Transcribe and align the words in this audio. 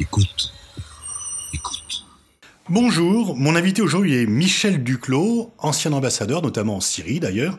Écoute. 0.00 0.50
Écoute. 1.52 2.06
Bonjour, 2.70 3.36
mon 3.36 3.54
invité 3.54 3.82
aujourd'hui 3.82 4.14
est 4.14 4.24
Michel 4.24 4.82
Duclos, 4.82 5.52
ancien 5.58 5.92
ambassadeur, 5.92 6.40
notamment 6.40 6.76
en 6.76 6.80
Syrie 6.80 7.20
d'ailleurs, 7.20 7.58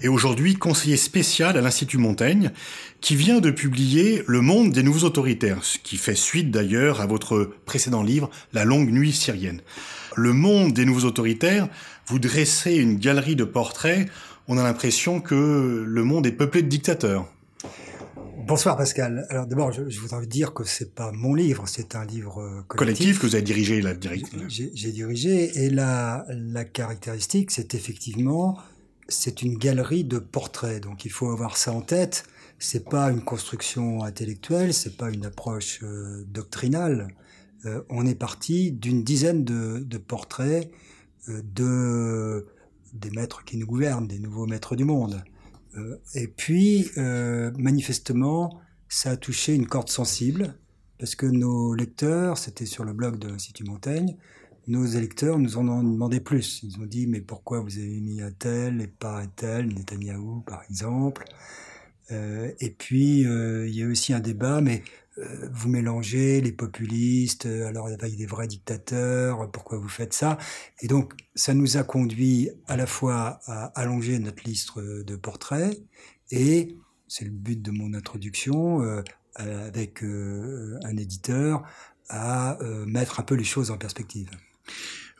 et 0.00 0.06
aujourd'hui 0.06 0.54
conseiller 0.54 0.96
spécial 0.96 1.56
à 1.56 1.60
l'Institut 1.60 1.98
Montaigne, 1.98 2.52
qui 3.00 3.16
vient 3.16 3.40
de 3.40 3.50
publier 3.50 4.22
Le 4.28 4.40
monde 4.40 4.70
des 4.70 4.84
nouveaux 4.84 5.04
autoritaires, 5.04 5.64
ce 5.64 5.78
qui 5.78 5.96
fait 5.96 6.14
suite 6.14 6.52
d'ailleurs 6.52 7.00
à 7.00 7.06
votre 7.06 7.50
précédent 7.66 8.04
livre, 8.04 8.30
La 8.52 8.64
longue 8.64 8.92
nuit 8.92 9.12
syrienne. 9.12 9.60
Le 10.14 10.32
monde 10.32 10.72
des 10.72 10.84
nouveaux 10.84 11.08
autoritaires, 11.08 11.66
vous 12.06 12.20
dressez 12.20 12.76
une 12.76 12.98
galerie 12.98 13.34
de 13.34 13.44
portraits, 13.44 14.08
on 14.46 14.58
a 14.58 14.62
l'impression 14.62 15.20
que 15.20 15.84
le 15.84 16.04
monde 16.04 16.24
est 16.24 16.32
peuplé 16.32 16.62
de 16.62 16.68
dictateurs. 16.68 17.26
Bonsoir 18.50 18.76
Pascal. 18.76 19.28
Alors 19.30 19.46
d'abord, 19.46 19.70
je, 19.70 20.00
voudrais 20.00 20.26
dire 20.26 20.52
que 20.52 20.64
c'est 20.64 20.92
pas 20.92 21.12
mon 21.12 21.34
livre, 21.34 21.68
c'est 21.68 21.94
un 21.94 22.04
livre 22.04 22.40
euh, 22.40 22.62
collectif, 22.66 22.78
collectif 22.78 23.18
que 23.20 23.26
vous 23.28 23.34
avez 23.36 23.44
dirigé. 23.44 23.80
La 23.80 23.94
J'ai 24.48 24.90
dirigé 24.90 25.56
et 25.64 25.70
la, 25.70 26.26
la 26.30 26.64
caractéristique, 26.64 27.52
c'est 27.52 27.76
effectivement, 27.76 28.58
c'est 29.06 29.42
une 29.42 29.56
galerie 29.56 30.02
de 30.02 30.18
portraits. 30.18 30.82
Donc 30.82 31.04
il 31.04 31.12
faut 31.12 31.30
avoir 31.30 31.56
ça 31.56 31.70
en 31.70 31.80
tête. 31.80 32.24
C'est 32.58 32.88
pas 32.88 33.12
une 33.12 33.22
construction 33.22 34.02
intellectuelle, 34.02 34.74
c'est 34.74 34.96
pas 34.96 35.10
une 35.10 35.26
approche 35.26 35.78
euh, 35.84 36.24
doctrinale. 36.26 37.06
Euh, 37.66 37.82
on 37.88 38.04
est 38.04 38.16
parti 38.16 38.72
d'une 38.72 39.04
dizaine 39.04 39.44
de, 39.44 39.78
de 39.78 39.98
portraits 39.98 40.68
de 41.28 42.48
des 42.94 43.10
maîtres 43.10 43.44
qui 43.44 43.58
nous 43.58 43.66
gouvernent, 43.66 44.08
des 44.08 44.18
nouveaux 44.18 44.46
maîtres 44.46 44.74
du 44.74 44.84
monde. 44.84 45.22
Euh, 45.76 45.96
et 46.14 46.28
puis, 46.28 46.90
euh, 46.98 47.50
manifestement, 47.56 48.60
ça 48.88 49.10
a 49.10 49.16
touché 49.16 49.54
une 49.54 49.66
corde 49.66 49.88
sensible, 49.88 50.54
parce 50.98 51.14
que 51.14 51.26
nos 51.26 51.74
lecteurs, 51.74 52.38
c'était 52.38 52.66
sur 52.66 52.84
le 52.84 52.92
blog 52.92 53.18
de 53.18 53.28
l'Institut 53.28 53.64
Montaigne, 53.64 54.16
nos 54.66 54.84
électeurs 54.84 55.38
nous 55.38 55.56
en 55.58 55.68
ont 55.68 55.82
demandé 55.82 56.20
plus. 56.20 56.62
Ils 56.62 56.78
ont 56.80 56.86
dit, 56.86 57.06
mais 57.06 57.20
pourquoi 57.20 57.60
vous 57.60 57.78
avez 57.78 58.00
mis 58.00 58.20
un 58.22 58.30
tel 58.32 58.80
et 58.82 58.86
pas 58.88 59.20
un 59.20 59.26
tel, 59.26 59.68
Netanyahou 59.68 60.42
par 60.42 60.62
exemple? 60.68 61.24
Euh, 62.10 62.52
Et 62.60 62.70
puis, 62.70 63.20
il 63.22 63.74
y 63.74 63.82
a 63.82 63.86
aussi 63.86 64.12
un 64.12 64.20
débat, 64.20 64.60
mais 64.60 64.82
vous 65.52 65.68
mélangez 65.68 66.40
les 66.40 66.52
populistes, 66.52 67.46
euh, 67.46 67.66
alors 67.66 67.88
il 67.90 68.16
des 68.16 68.26
vrais 68.26 68.46
dictateurs, 68.46 69.50
pourquoi 69.50 69.78
vous 69.78 69.88
faites 69.88 70.12
ça? 70.12 70.38
Et 70.80 70.88
donc, 70.88 71.14
ça 71.34 71.54
nous 71.54 71.76
a 71.76 71.82
conduit 71.82 72.50
à 72.66 72.76
la 72.76 72.86
fois 72.86 73.40
à 73.46 73.66
allonger 73.80 74.18
notre 74.18 74.44
liste 74.44 74.78
de 74.78 75.16
portraits 75.16 75.80
et, 76.30 76.76
c'est 77.08 77.24
le 77.24 77.32
but 77.32 77.60
de 77.60 77.72
mon 77.72 77.92
introduction, 77.94 78.82
euh, 78.82 79.02
avec 79.36 80.02
un 80.02 80.96
éditeur, 80.96 81.62
à 82.08 82.58
mettre 82.86 83.20
un 83.20 83.22
peu 83.22 83.34
les 83.34 83.44
choses 83.44 83.70
en 83.70 83.78
perspective. 83.78 84.28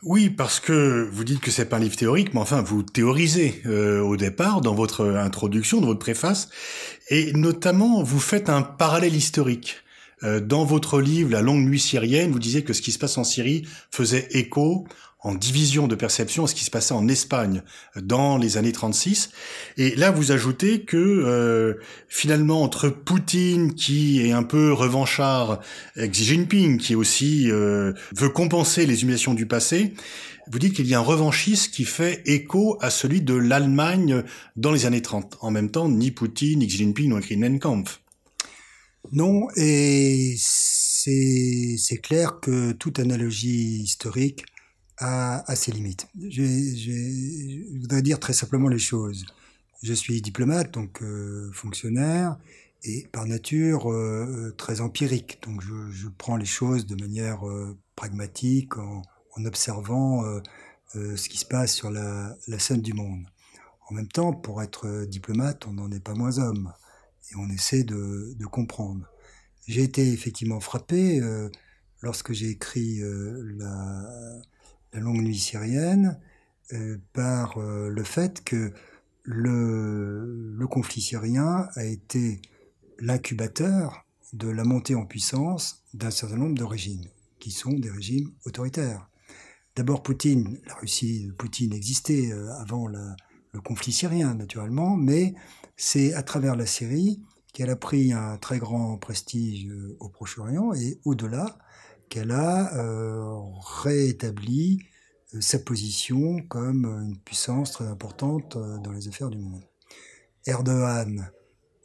Oui, 0.03 0.31
parce 0.31 0.59
que 0.59 1.07
vous 1.11 1.23
dites 1.23 1.41
que 1.41 1.51
c'est 1.51 1.65
pas 1.65 1.77
un 1.77 1.79
livre 1.79 1.95
théorique, 1.95 2.33
mais 2.33 2.39
enfin 2.39 2.61
vous 2.61 2.81
théorisez 2.81 3.61
au 3.65 4.17
départ 4.17 4.61
dans 4.61 4.73
votre 4.73 5.05
introduction, 5.05 5.79
dans 5.79 5.87
votre 5.87 5.99
préface, 5.99 6.49
et 7.09 7.33
notamment 7.33 8.01
vous 8.01 8.19
faites 8.19 8.49
un 8.49 8.63
parallèle 8.63 9.15
historique. 9.15 9.77
Euh, 10.23 10.39
dans 10.39 10.65
votre 10.65 11.01
livre 11.01 11.31
La 11.31 11.41
longue 11.41 11.63
nuit 11.63 11.79
syrienne, 11.79 12.31
vous 12.31 12.39
disiez 12.39 12.63
que 12.63 12.73
ce 12.73 12.81
qui 12.81 12.91
se 12.91 12.99
passe 12.99 13.17
en 13.17 13.23
Syrie 13.23 13.67
faisait 13.89 14.27
écho 14.31 14.87
en 15.23 15.35
division 15.35 15.87
de 15.87 15.95
perception 15.95 16.45
à 16.45 16.47
ce 16.47 16.55
qui 16.55 16.63
se 16.63 16.71
passait 16.71 16.93
en 16.93 17.07
Espagne 17.07 17.61
dans 17.95 18.37
les 18.37 18.57
années 18.57 18.71
36. 18.71 19.29
Et 19.77 19.95
là, 19.95 20.11
vous 20.11 20.31
ajoutez 20.31 20.81
que 20.81 20.97
euh, 20.97 21.75
finalement, 22.07 22.63
entre 22.63 22.89
Poutine, 22.89 23.75
qui 23.75 24.25
est 24.25 24.31
un 24.31 24.43
peu 24.43 24.73
revanchard, 24.73 25.59
et 25.95 26.09
Xi 26.09 26.25
Jinping, 26.25 26.77
qui 26.77 26.95
aussi 26.95 27.51
euh, 27.51 27.93
veut 28.15 28.29
compenser 28.29 28.85
les 28.85 29.03
humiliations 29.03 29.35
du 29.35 29.45
passé, 29.45 29.93
vous 30.51 30.57
dites 30.57 30.73
qu'il 30.75 30.87
y 30.87 30.95
a 30.95 30.99
un 30.99 31.03
revanchisme 31.03 31.71
qui 31.71 31.85
fait 31.85 32.23
écho 32.25 32.77
à 32.81 32.89
celui 32.89 33.21
de 33.21 33.35
l'Allemagne 33.35 34.23
dans 34.55 34.71
les 34.71 34.87
années 34.87 35.03
30. 35.03 35.37
En 35.41 35.51
même 35.51 35.69
temps, 35.69 35.87
ni 35.87 36.09
Poutine, 36.09 36.59
ni 36.59 36.67
Xi 36.67 36.77
Jinping 36.77 37.09
n'ont 37.09 37.19
écrit 37.19 37.39
Kampf. 37.59 38.01
Non, 39.13 39.47
et 39.55 40.35
c'est 40.37 41.97
clair 42.01 42.39
que 42.39 42.71
toute 42.71 42.99
analogie 42.99 43.81
historique 43.83 44.45
a, 45.01 45.43
a 45.51 45.55
ses 45.55 45.71
limites. 45.71 46.07
Je, 46.17 46.43
je, 46.43 47.79
voudrais 47.79 48.01
dire 48.01 48.19
très 48.19 48.33
simplement 48.33 48.69
les 48.69 48.79
choses. 48.79 49.25
Je 49.83 49.93
suis 49.93 50.21
diplomate, 50.21 50.73
donc 50.73 51.01
euh, 51.01 51.51
fonctionnaire, 51.53 52.37
et 52.83 53.07
par 53.11 53.25
nature 53.25 53.91
euh, 53.91 54.53
très 54.57 54.79
empirique. 54.81 55.39
Donc 55.43 55.61
je, 55.61 55.91
je, 55.91 56.07
prends 56.07 56.37
les 56.37 56.45
choses 56.45 56.85
de 56.85 56.95
manière 56.95 57.47
euh, 57.47 57.77
pragmatique 57.95 58.77
en, 58.77 59.01
en 59.35 59.45
observant 59.45 60.23
ce 60.93 61.29
qui 61.29 61.37
se 61.37 61.45
passe 61.45 61.73
sur 61.73 61.89
la, 61.89 62.35
la 62.47 62.59
scène 62.59 62.81
du 62.81 62.93
monde. 62.93 63.23
En 63.89 63.93
même 63.93 64.07
temps, 64.07 64.33
pour 64.33 64.61
être 64.61 65.05
diplomate, 65.05 65.67
on 65.67 65.73
n'en 65.73 65.91
est 65.91 66.03
pas 66.03 66.13
moins 66.13 66.37
homme 66.37 66.73
et 67.31 67.35
on 67.35 67.49
essaie 67.49 67.83
de, 67.83 68.33
de 68.37 68.45
comprendre. 68.45 69.05
J'ai 69.67 69.83
été 69.83 70.11
effectivement 70.11 70.59
frappé 70.59 71.19
euh, 71.21 71.49
lorsque 72.01 72.33
j'ai 72.33 72.49
écrit 72.49 73.01
euh, 73.01 73.41
la, 73.57 74.41
la, 74.93 74.99
longue 74.99 75.21
nuit 75.21 75.37
syrienne 75.37 76.19
euh, 76.73 76.97
par 77.13 77.57
euh, 77.57 77.89
le 77.89 78.03
fait 78.03 78.43
que 78.43 78.73
le, 79.23 80.65
conflit 80.69 81.01
syrien 81.01 81.67
a 81.75 81.83
été 81.83 82.41
l'incubateur 82.99 84.05
de 84.31 84.47
la 84.49 84.63
montée 84.63 84.95
en 84.95 85.05
puissance 85.05 85.83
d'un 85.93 86.11
certain 86.11 86.37
nombre 86.37 86.55
de 86.55 86.63
régimes, 86.63 87.05
qui 87.39 87.51
sont 87.51 87.73
des 87.73 87.89
régimes 87.89 88.31
autoritaires. 88.45 89.09
D'abord 89.75 90.01
Poutine, 90.01 90.59
la 90.65 90.75
Russie, 90.75 91.29
Poutine 91.37 91.73
existait 91.73 92.31
avant 92.59 92.87
la, 92.87 93.15
le 93.53 93.61
conflit 93.61 93.91
syrien 93.91 94.33
naturellement, 94.35 94.95
mais 94.95 95.33
c'est 95.75 96.13
à 96.13 96.23
travers 96.23 96.55
la 96.55 96.65
Syrie 96.65 97.21
qu'elle 97.53 97.69
a 97.69 97.75
pris 97.75 98.13
un 98.13 98.37
très 98.37 98.59
grand 98.59 98.97
prestige 98.97 99.67
euh, 99.67 99.97
au 99.99 100.09
Proche-Orient 100.09 100.73
et 100.73 100.99
au-delà, 101.03 101.57
qu'elle 102.11 102.31
a 102.31 102.75
euh, 102.75 103.23
réétabli 103.83 104.83
euh, 105.33 105.39
sa 105.39 105.59
position 105.59 106.41
comme 106.49 106.85
une 106.85 107.17
puissance 107.17 107.71
très 107.71 107.87
importante 107.87 108.57
dans 108.83 108.91
les 108.91 109.07
affaires 109.07 109.29
du 109.29 109.37
monde. 109.37 109.63
Erdogan 110.45 111.31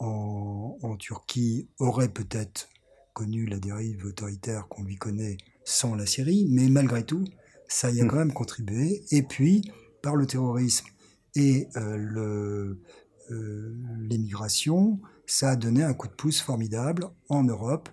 en, 0.00 0.76
en 0.82 0.96
Turquie 0.96 1.68
aurait 1.78 2.08
peut-être 2.08 2.68
connu 3.14 3.46
la 3.46 3.60
dérive 3.60 4.04
autoritaire 4.04 4.66
qu'on 4.68 4.82
lui 4.82 4.96
connaît 4.96 5.36
sans 5.64 5.94
la 5.94 6.06
Syrie, 6.06 6.46
mais 6.50 6.68
malgré 6.68 7.04
tout, 7.04 7.24
ça 7.68 7.90
y 7.92 8.00
a 8.00 8.04
hmm. 8.04 8.08
quand 8.08 8.16
même 8.16 8.32
contribué. 8.32 9.04
Et 9.12 9.22
puis, 9.22 9.70
par 10.02 10.16
le 10.16 10.26
terrorisme 10.26 10.86
et 11.36 11.68
euh, 11.76 12.74
l'émigration, 14.00 15.00
ça 15.24 15.50
a 15.50 15.56
donné 15.56 15.84
un 15.84 15.94
coup 15.94 16.08
de 16.08 16.14
pouce 16.14 16.40
formidable 16.40 17.06
en 17.28 17.44
Europe 17.44 17.88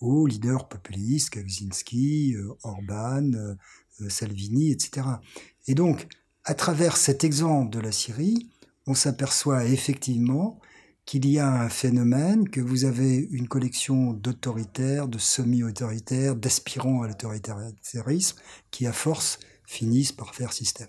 aux 0.00 0.26
leaders 0.26 0.68
populistes, 0.68 1.30
Kaczynski, 1.30 2.34
euh, 2.34 2.52
Orban, 2.62 3.32
euh, 3.32 4.08
Salvini, 4.08 4.70
etc. 4.72 5.06
Et 5.66 5.74
donc, 5.74 6.08
à 6.44 6.54
travers 6.54 6.96
cet 6.96 7.24
exemple 7.24 7.70
de 7.70 7.80
la 7.80 7.92
Syrie, 7.92 8.50
on 8.86 8.94
s'aperçoit 8.94 9.64
effectivement 9.64 10.60
qu'il 11.06 11.26
y 11.26 11.38
a 11.38 11.48
un 11.48 11.68
phénomène, 11.68 12.48
que 12.48 12.60
vous 12.60 12.84
avez 12.84 13.28
une 13.30 13.48
collection 13.48 14.12
d'autoritaires, 14.12 15.06
de 15.06 15.18
semi-autoritaires, 15.18 16.34
d'aspirants 16.34 17.02
à 17.02 17.08
l'autoritarisme, 17.08 18.38
qui 18.70 18.86
à 18.86 18.92
force 18.92 19.38
finissent 19.66 20.12
par 20.12 20.34
faire 20.34 20.52
système. 20.52 20.88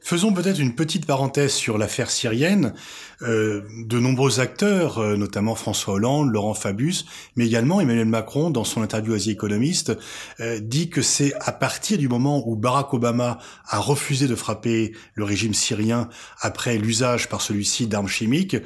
Faisons 0.00 0.32
peut-être 0.32 0.58
une 0.58 0.74
petite 0.74 1.06
parenthèse 1.06 1.52
sur 1.52 1.78
l'affaire 1.78 2.10
syrienne. 2.10 2.74
Euh, 3.22 3.62
de 3.86 3.98
nombreux 3.98 4.40
acteurs, 4.40 4.98
euh, 4.98 5.16
notamment 5.16 5.54
François 5.54 5.94
Hollande, 5.94 6.30
Laurent 6.32 6.52
Fabius, 6.52 7.06
mais 7.36 7.46
également 7.46 7.80
Emmanuel 7.80 8.06
Macron, 8.06 8.50
dans 8.50 8.64
son 8.64 8.82
interview 8.82 9.14
à 9.14 9.18
The 9.18 9.28
Economist, 9.28 9.96
euh, 10.40 10.58
dit 10.60 10.90
que 10.90 11.00
c'est 11.00 11.32
à 11.40 11.52
partir 11.52 11.96
du 11.96 12.08
moment 12.08 12.46
où 12.46 12.56
Barack 12.56 12.92
Obama 12.92 13.38
a 13.66 13.78
refusé 13.78 14.26
de 14.26 14.34
frapper 14.34 14.92
le 15.14 15.24
régime 15.24 15.54
syrien 15.54 16.08
après 16.40 16.76
l'usage 16.76 17.28
par 17.28 17.40
celui-ci 17.40 17.86
d'armes 17.86 18.08
chimiques, 18.08 18.56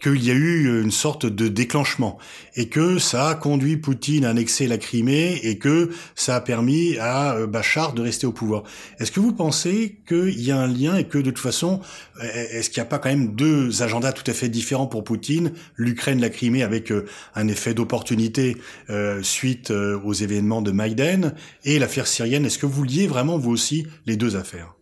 qu'il 0.00 0.24
y 0.24 0.30
a 0.30 0.34
eu 0.34 0.82
une 0.82 0.90
sorte 0.90 1.26
de 1.26 1.48
déclenchement 1.48 2.18
et 2.56 2.68
que 2.68 2.98
ça 2.98 3.28
a 3.28 3.34
conduit 3.34 3.76
Poutine 3.76 4.24
à 4.24 4.30
annexer 4.30 4.66
la 4.66 4.78
Crimée 4.78 5.40
et 5.42 5.58
que 5.58 5.90
ça 6.14 6.36
a 6.36 6.40
permis 6.40 6.96
à 6.98 7.46
Bachar 7.46 7.92
de 7.92 8.02
rester 8.02 8.26
au 8.26 8.32
pouvoir. 8.32 8.62
Est-ce 9.08 9.14
que 9.14 9.20
vous 9.20 9.32
pensez 9.32 10.02
qu'il 10.06 10.38
y 10.38 10.50
a 10.50 10.60
un 10.60 10.66
lien 10.66 10.98
et 10.98 11.04
que 11.04 11.16
de 11.16 11.30
toute 11.30 11.38
façon, 11.38 11.80
est-ce 12.20 12.68
qu'il 12.68 12.82
n'y 12.82 12.86
a 12.86 12.90
pas 12.90 12.98
quand 12.98 13.08
même 13.08 13.34
deux 13.34 13.82
agendas 13.82 14.12
tout 14.12 14.30
à 14.30 14.34
fait 14.34 14.50
différent 14.50 14.86
pour 14.86 15.02
Poutine, 15.02 15.54
l'Ukraine, 15.76 16.20
la 16.20 16.28
Crimée 16.28 16.62
avec 16.62 16.92
euh, 16.92 17.06
un 17.34 17.48
effet 17.48 17.72
d'opportunité 17.72 18.58
euh, 18.90 19.22
suite 19.22 19.70
euh, 19.70 19.98
aux 20.04 20.12
événements 20.12 20.60
de 20.60 20.72
Maïden, 20.72 21.34
et 21.64 21.78
l'affaire 21.78 22.06
syrienne. 22.06 22.44
Est-ce 22.44 22.58
que 22.58 22.66
vous 22.66 22.84
liez 22.84 23.06
vraiment 23.06 23.38
vous 23.38 23.50
aussi 23.50 23.86
les 24.04 24.18
deux 24.18 24.36
affaires? 24.36 24.74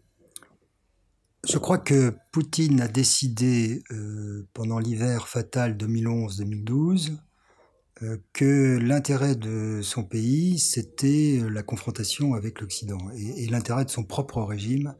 Je 1.49 1.58
crois 1.58 1.78
que 1.78 2.12
Poutine 2.32 2.81
a 2.81 2.88
décidé 2.88 3.84
pendant 4.55 4.81
l'hiver 4.81 5.28
fatal 5.28 5.76
2011-2012 5.76 7.12
euh, 7.12 7.17
que 8.33 8.79
l'intérêt 8.79 9.37
de 9.37 9.81
son 9.83 10.05
pays, 10.05 10.59
c'était 10.59 11.41
la 11.51 11.63
confrontation 11.63 12.35
avec 12.35 12.61
l'Occident 12.61 12.99
et, 13.17 13.47
l'intérêt 13.47 13.87
de 13.87 13.91
son 13.91 14.05
propre 14.05 14.43
régime 14.43 14.95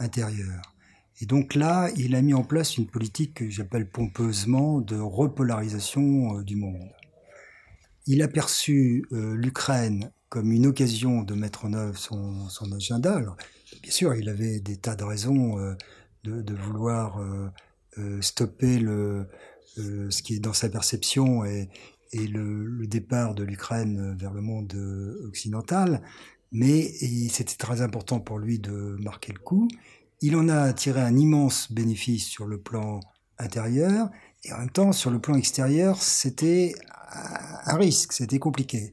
intérieur. 0.00 0.74
Et 1.20 1.26
donc 1.26 1.54
là, 1.54 1.90
il 1.96 2.16
a 2.16 2.22
mis 2.22 2.34
en 2.34 2.42
place 2.42 2.76
une 2.76 2.88
politique 2.88 3.34
que 3.34 3.48
j'appelle 3.48 3.88
pompeusement 3.88 4.80
de 4.80 4.96
repolarisation 4.96 6.42
du 6.42 6.56
monde. 6.56 6.90
Il 8.06 8.20
a 8.20 8.28
perçu 8.28 9.06
euh, 9.12 9.34
l'Ukraine 9.36 10.10
comme 10.34 10.50
une 10.50 10.66
occasion 10.66 11.22
de 11.22 11.34
mettre 11.34 11.64
en 11.64 11.74
œuvre 11.74 11.96
son, 11.96 12.72
agenda. 12.74 13.20
Bien 13.82 13.92
sûr, 13.92 14.16
il 14.16 14.28
avait 14.28 14.58
des 14.58 14.76
tas 14.76 14.96
de 14.96 15.04
raisons 15.04 15.60
euh, 15.60 15.74
de, 16.24 16.54
vouloir 16.54 17.20
euh, 17.20 17.48
euh 17.98 18.20
stopper 18.20 18.80
le, 18.80 19.28
euh, 19.78 20.10
ce 20.10 20.22
qui 20.24 20.34
est 20.34 20.40
dans 20.40 20.52
sa 20.52 20.68
perception 20.68 21.44
et, 21.44 21.68
et 22.14 22.26
le, 22.26 22.86
départ 22.86 23.34
de 23.34 23.42
l'Ukraine 23.42 24.14
vers 24.16 24.32
le 24.32 24.40
monde 24.40 24.74
occidental, 25.26 26.00
mais 26.52 26.92
c'était 27.28 27.56
très 27.56 27.82
important 27.82 28.20
pour 28.20 28.38
lui 28.38 28.58
de 28.58 28.96
marquer 29.00 29.32
le 29.32 29.40
coup. 29.40 29.68
Il 30.20 30.36
en 30.36 30.48
a 30.48 30.72
tiré 30.72 31.00
un 31.00 31.16
immense 31.16 31.72
bénéfice 31.72 32.26
sur 32.26 32.46
le 32.46 32.58
plan 32.58 33.00
intérieur, 33.38 34.10
et 34.44 34.52
en 34.52 34.58
même 34.58 34.70
temps, 34.70 34.92
sur 34.92 35.10
le 35.10 35.18
plan 35.18 35.34
extérieur, 35.34 36.00
c'était 36.00 36.74
un 37.64 37.76
risque, 37.76 38.12
c'était 38.12 38.38
compliqué. 38.38 38.92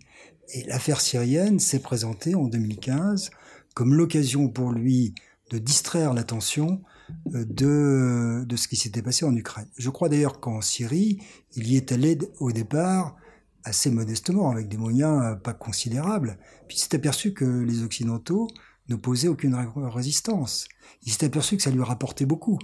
Et 0.53 0.63
l'affaire 0.63 1.01
syrienne 1.01 1.59
s'est 1.59 1.79
présentée 1.79 2.35
en 2.35 2.45
2015 2.45 3.31
comme 3.73 3.93
l'occasion 3.93 4.49
pour 4.49 4.71
lui 4.71 5.13
de 5.49 5.57
distraire 5.57 6.13
l'attention 6.13 6.81
euh, 6.81 7.00
de, 7.25 8.43
de 8.45 8.55
ce 8.55 8.67
qui 8.67 8.75
s'était 8.75 9.01
passé 9.01 9.25
en 9.25 9.35
Ukraine. 9.35 9.67
Je 9.77 9.89
crois 9.89 10.09
d'ailleurs 10.09 10.39
qu'en 10.39 10.61
Syrie, 10.61 11.21
il 11.55 11.67
y 11.67 11.77
est 11.77 11.91
allé 11.91 12.17
au 12.39 12.51
départ 12.51 13.15
assez 13.63 13.91
modestement, 13.91 14.51
avec 14.51 14.67
des 14.67 14.77
moyens 14.77 15.21
euh, 15.23 15.35
pas 15.35 15.53
considérables. 15.53 16.37
Puis 16.67 16.77
il 16.77 16.79
s'est 16.79 16.95
aperçu 16.95 17.33
que 17.33 17.45
les 17.45 17.83
Occidentaux 17.83 18.47
n'opposaient 18.89 19.27
aucune 19.27 19.55
résistance. 19.55 20.67
Il 21.03 21.11
s'est 21.11 21.25
aperçu 21.25 21.57
que 21.57 21.63
ça 21.63 21.71
lui 21.71 21.83
rapportait 21.83 22.25
beaucoup. 22.25 22.59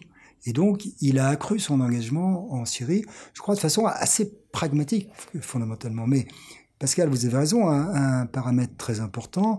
Et 0.46 0.54
donc, 0.54 0.88
il 1.02 1.20
a 1.20 1.30
accru 1.30 1.60
son 1.60 1.82
engagement 1.82 2.54
en 2.54 2.66
Syrie, 2.66 3.04
je 3.34 3.42
crois, 3.42 3.56
de 3.56 3.60
façon 3.60 3.86
assez 3.86 4.32
pragmatique, 4.52 5.10
fondamentalement. 5.42 6.08
Mais, 6.08 6.28
Pascal, 6.80 7.10
vous 7.10 7.26
avez 7.26 7.38
raison, 7.38 7.68
un 7.68 8.26
paramètre 8.28 8.76
très 8.78 9.00
important 9.00 9.58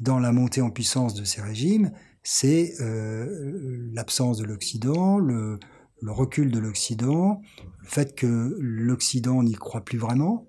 dans 0.00 0.20
la 0.20 0.32
montée 0.32 0.62
en 0.62 0.70
puissance 0.70 1.14
de 1.14 1.24
ces 1.24 1.42
régimes, 1.42 1.90
c'est 2.22 2.74
euh, 2.80 3.88
l'absence 3.92 4.38
de 4.38 4.44
l'Occident, 4.44 5.18
le, 5.18 5.58
le, 6.00 6.12
recul 6.12 6.50
de 6.50 6.58
l'Occident, 6.58 7.42
le 7.80 7.88
fait 7.88 8.14
que 8.14 8.56
l'Occident 8.60 9.42
n'y 9.42 9.54
croit 9.54 9.84
plus 9.84 9.98
vraiment, 9.98 10.46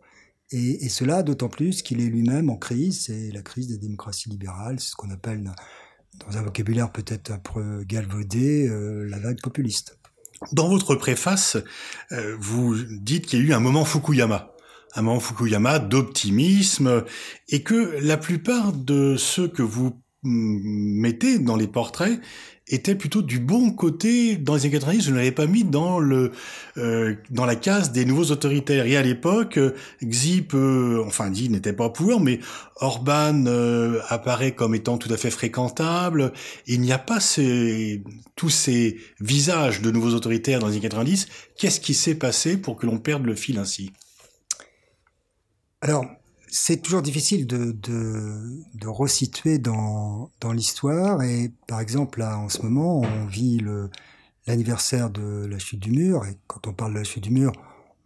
et, 0.51 0.85
et 0.85 0.89
cela 0.89 1.23
d'autant 1.23 1.49
plus 1.49 1.81
qu'il 1.81 2.01
est 2.01 2.09
lui-même 2.09 2.49
en 2.49 2.57
crise, 2.57 3.05
c'est 3.05 3.31
la 3.31 3.41
crise 3.41 3.67
des 3.67 3.77
démocraties 3.77 4.29
libérales, 4.29 4.79
c'est 4.79 4.91
ce 4.91 4.95
qu'on 4.95 5.09
appelle 5.09 5.51
dans 6.19 6.37
un 6.37 6.43
vocabulaire 6.43 6.91
peut-être 6.91 7.31
un 7.31 7.39
peu 7.39 7.83
galvaudé, 7.83 8.67
euh, 8.67 9.07
la 9.09 9.19
vague 9.19 9.41
populiste. 9.41 9.97
Dans 10.51 10.67
votre 10.67 10.95
préface, 10.95 11.57
euh, 12.11 12.35
vous 12.39 12.75
dites 12.75 13.25
qu'il 13.25 13.39
y 13.39 13.41
a 13.41 13.45
eu 13.45 13.53
un 13.53 13.59
moment 13.59 13.85
Fukuyama, 13.85 14.53
un 14.95 15.01
moment 15.01 15.19
Fukuyama 15.19 15.79
d'optimisme, 15.79 17.03
et 17.49 17.63
que 17.63 17.97
la 18.01 18.17
plupart 18.17 18.73
de 18.73 19.15
ceux 19.17 19.47
que 19.47 19.63
vous 19.63 20.02
mettez 20.23 21.39
dans 21.39 21.55
les 21.55 21.67
portraits 21.67 22.19
était 22.69 22.95
plutôt 22.95 23.21
du 23.21 23.39
bon 23.39 23.71
côté 23.71 24.37
dans 24.37 24.55
les 24.55 24.61
années 24.61 24.71
90. 24.71 25.03
Je 25.03 25.11
ne 25.11 25.17
l'avais 25.17 25.31
pas 25.31 25.47
mis 25.47 25.63
dans 25.63 25.99
le 25.99 26.31
euh, 26.77 27.15
dans 27.29 27.45
la 27.45 27.55
case 27.55 27.91
des 27.91 28.05
nouveaux 28.05 28.31
autoritaires. 28.31 28.85
Et 28.85 28.95
à 28.95 29.01
l'époque, 29.01 29.59
Xi 30.01 30.41
peut, 30.41 31.03
enfin 31.05 31.29
dit 31.29 31.49
n'était 31.49 31.73
pas 31.73 31.89
pour, 31.89 32.21
mais 32.21 32.39
Orban 32.77 33.45
euh, 33.47 33.99
apparaît 34.07 34.53
comme 34.53 34.75
étant 34.75 34.97
tout 34.97 35.11
à 35.11 35.17
fait 35.17 35.29
fréquentable. 35.29 36.31
Il 36.65 36.81
n'y 36.81 36.93
a 36.93 36.99
pas 36.99 37.19
ces, 37.19 38.03
tous 38.35 38.49
ces 38.49 38.97
visages 39.19 39.81
de 39.81 39.91
nouveaux 39.91 40.13
autoritaires 40.13 40.59
dans 40.59 40.67
les 40.67 40.73
années 40.73 40.81
90. 40.81 41.27
Qu'est-ce 41.57 41.81
qui 41.81 41.93
s'est 41.93 42.15
passé 42.15 42.57
pour 42.57 42.77
que 42.77 42.85
l'on 42.85 42.97
perde 42.97 43.25
le 43.25 43.35
fil 43.35 43.57
ainsi? 43.57 43.91
Alors, 45.81 46.05
c'est 46.55 46.83
toujours 46.83 47.01
difficile 47.01 47.47
de, 47.47 47.71
de, 47.71 48.61
de 48.75 48.87
resituer 48.87 49.57
dans, 49.57 50.29
dans 50.39 50.51
l'histoire. 50.51 51.23
Et 51.23 51.51
par 51.65 51.79
exemple, 51.79 52.19
là, 52.19 52.37
en 52.37 52.47
ce 52.47 52.61
moment, 52.61 52.99
on 52.99 53.25
vit 53.25 53.59
l'anniversaire 54.45 55.09
de 55.09 55.47
la 55.47 55.57
chute 55.57 55.79
du 55.79 55.89
mur. 55.89 56.27
Et 56.27 56.37
quand 56.45 56.67
on 56.67 56.73
parle 56.73 56.93
de 56.93 56.99
la 56.99 57.03
chute 57.03 57.23
du 57.23 57.31
mur, 57.31 57.51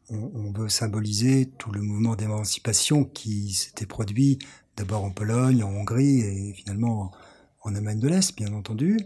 on, 0.09 0.53
veut 0.53 0.69
symboliser 0.69 1.51
tout 1.57 1.73
le 1.73 1.81
mouvement 1.81 2.15
d'émancipation 2.15 3.03
qui 3.03 3.51
s'était 3.51 3.85
produit 3.85 4.39
d'abord 4.77 5.03
en 5.03 5.11
Pologne, 5.11 5.61
en 5.61 5.69
Hongrie 5.69 6.21
et 6.21 6.53
finalement 6.53 7.11
en, 7.65 7.69
en 7.69 7.75
Allemagne 7.75 7.99
de 7.99 8.07
l'Est, 8.07 8.33
bien 8.37 8.53
entendu. 8.53 8.97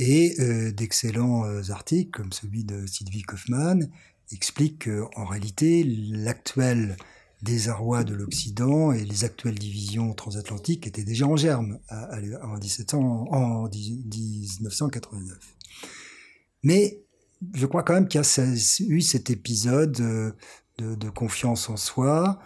Et 0.00 0.34
euh, 0.40 0.72
d'excellents 0.72 1.44
euh, 1.44 1.70
articles 1.70 2.10
comme 2.10 2.32
celui 2.32 2.64
de 2.64 2.84
Sylvie 2.86 3.22
Kaufmann 3.22 3.88
expliquent 4.32 4.88
qu'en 4.88 5.24
réalité, 5.24 5.84
l'actuel 5.84 6.96
désarroi 7.42 8.04
de 8.04 8.14
l'Occident 8.14 8.92
et 8.92 9.04
les 9.04 9.24
actuelles 9.24 9.58
divisions 9.58 10.14
transatlantiques 10.14 10.86
étaient 10.86 11.04
déjà 11.04 11.26
en 11.26 11.36
germe 11.36 11.78
en, 11.90 12.58
17 12.58 12.94
ans, 12.94 13.26
en 13.30 13.68
1989. 13.68 15.38
Mais 16.62 17.02
je 17.54 17.66
crois 17.66 17.82
quand 17.82 17.94
même 17.94 18.08
qu'il 18.08 18.20
y 18.20 18.24
a 18.24 18.54
eu 18.88 19.00
cet 19.00 19.30
épisode 19.30 20.00
euh, 20.00 20.32
de, 20.78 20.94
de, 20.94 21.10
confiance 21.10 21.68
en 21.68 21.76
soi. 21.76 22.38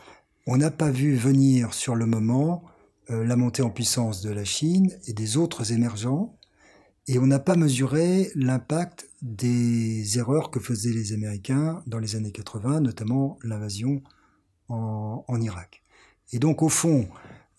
On 0.47 0.57
n'a 0.57 0.71
pas 0.71 0.91
vu 0.91 1.15
venir 1.15 1.75
sur 1.75 1.95
le 1.95 2.07
moment 2.07 2.65
euh, 3.11 3.25
la 3.25 3.37
montée 3.37 3.63
en 3.63 3.71
puissance 3.71 4.21
de 4.21 4.31
la 4.31 4.45
Chine 4.45 4.91
et 5.07 5.13
des 5.13 5.37
autres 5.37 5.73
émergents, 5.73 6.37
et 7.07 7.21
on 7.21 7.27
n'a 7.27 7.39
pas 7.39 7.55
mesuré 7.55 8.33
l'impact 8.35 9.09
des 9.23 10.19
erreurs 10.19 10.51
que 10.51 10.59
faisaient 10.59 10.93
les 10.93 11.13
Américains 11.13 11.85
dans 11.87 12.01
les 12.01 12.17
années 12.17 12.33
80, 12.33 12.81
notamment 12.81 13.39
l'invasion 13.45 14.03
en, 14.69 15.41
Irak. 15.41 15.83
Et 16.33 16.39
donc, 16.39 16.63
au 16.63 16.69
fond, 16.69 17.09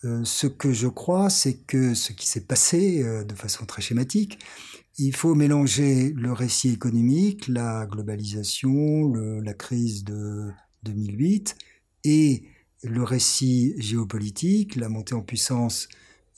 euh, 0.03 0.23
ce 0.23 0.47
que 0.47 0.73
je 0.73 0.87
crois, 0.87 1.29
c'est 1.29 1.55
que 1.55 1.93
ce 1.93 2.11
qui 2.13 2.27
s'est 2.27 2.45
passé 2.45 3.03
euh, 3.03 3.23
de 3.23 3.33
façon 3.33 3.65
très 3.65 3.81
schématique, 3.81 4.39
il 4.97 5.15
faut 5.15 5.35
mélanger 5.35 6.11
le 6.15 6.33
récit 6.33 6.69
économique, 6.69 7.47
la 7.47 7.85
globalisation, 7.85 9.13
la 9.13 9.53
crise 9.53 10.03
de 10.03 10.51
2008 10.83 11.55
et 12.03 12.43
le 12.83 13.03
récit 13.03 13.75
géopolitique, 13.77 14.75
la 14.75 14.89
montée 14.89 15.13
en 15.13 15.21
puissance 15.21 15.87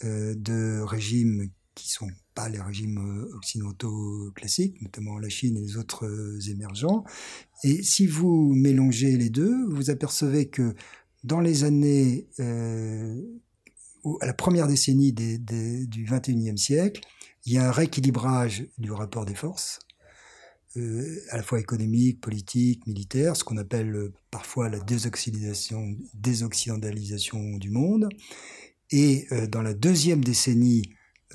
euh, 0.04 0.34
de 0.36 0.82
régimes 0.82 1.50
qui 1.76 1.90
sont 1.90 2.10
les 2.48 2.62
régimes 2.62 3.00
euh, 3.00 3.36
occidentaux 3.36 4.32
classiques, 4.36 4.82
notamment 4.82 5.20
la 5.20 5.28
Chine 5.28 5.58
et 5.58 5.62
les 5.62 5.78
autres 5.78 6.06
euh, 6.06 6.40
émergents. 6.50 7.04
Et 7.64 7.84
si 7.84 8.08
vous 8.08 8.54
mélangez 8.54 9.18
les 9.18 9.30
deux, 9.30 9.66
vous 9.68 9.90
apercevez 9.90 10.48
que 10.48 10.76
dans 11.26 11.42
les 11.42 11.66
années, 11.66 12.28
euh, 12.40 13.22
à 14.22 14.26
la 14.26 14.34
première 14.34 14.68
décennie 14.68 15.12
du 15.12 16.06
21e 16.06 16.56
siècle, 16.56 17.02
il 17.46 17.54
y 17.54 17.58
a 17.58 17.68
un 17.68 17.72
rééquilibrage 17.72 18.66
du 18.78 18.92
rapport 18.92 19.26
des 19.26 19.36
forces, 19.36 19.80
euh, 20.78 21.20
à 21.32 21.38
la 21.38 21.44
fois 21.44 21.60
économique, 21.60 22.22
politique, 22.22 22.86
militaire, 22.86 23.36
ce 23.36 23.44
qu'on 23.44 23.58
appelle 23.58 23.96
euh, 23.96 24.14
parfois 24.30 24.70
la 24.70 24.80
désoccidentalisation 24.80 27.58
du 27.58 27.72
monde. 27.72 28.08
Et 28.92 29.26
euh, 29.32 29.48
dans 29.48 29.64
la 29.64 29.74
deuxième 29.74 30.24
décennie 30.24 30.84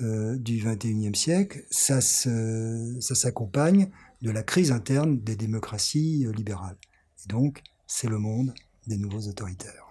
euh, 0.01 0.35
du 0.37 0.63
21e 0.63 1.15
siècle, 1.15 1.63
ça 1.69 2.01
s'accompagne 2.01 3.89
de 4.21 4.31
la 4.31 4.43
crise 4.43 4.71
interne 4.71 5.19
des 5.19 5.35
démocraties 5.35 6.25
euh, 6.25 6.31
libérales. 6.31 6.77
Et 7.23 7.27
donc, 7.27 7.61
c'est 7.87 8.09
le 8.09 8.17
monde 8.17 8.53
des 8.87 8.97
nouveaux 8.97 9.27
autoritaires. 9.27 9.85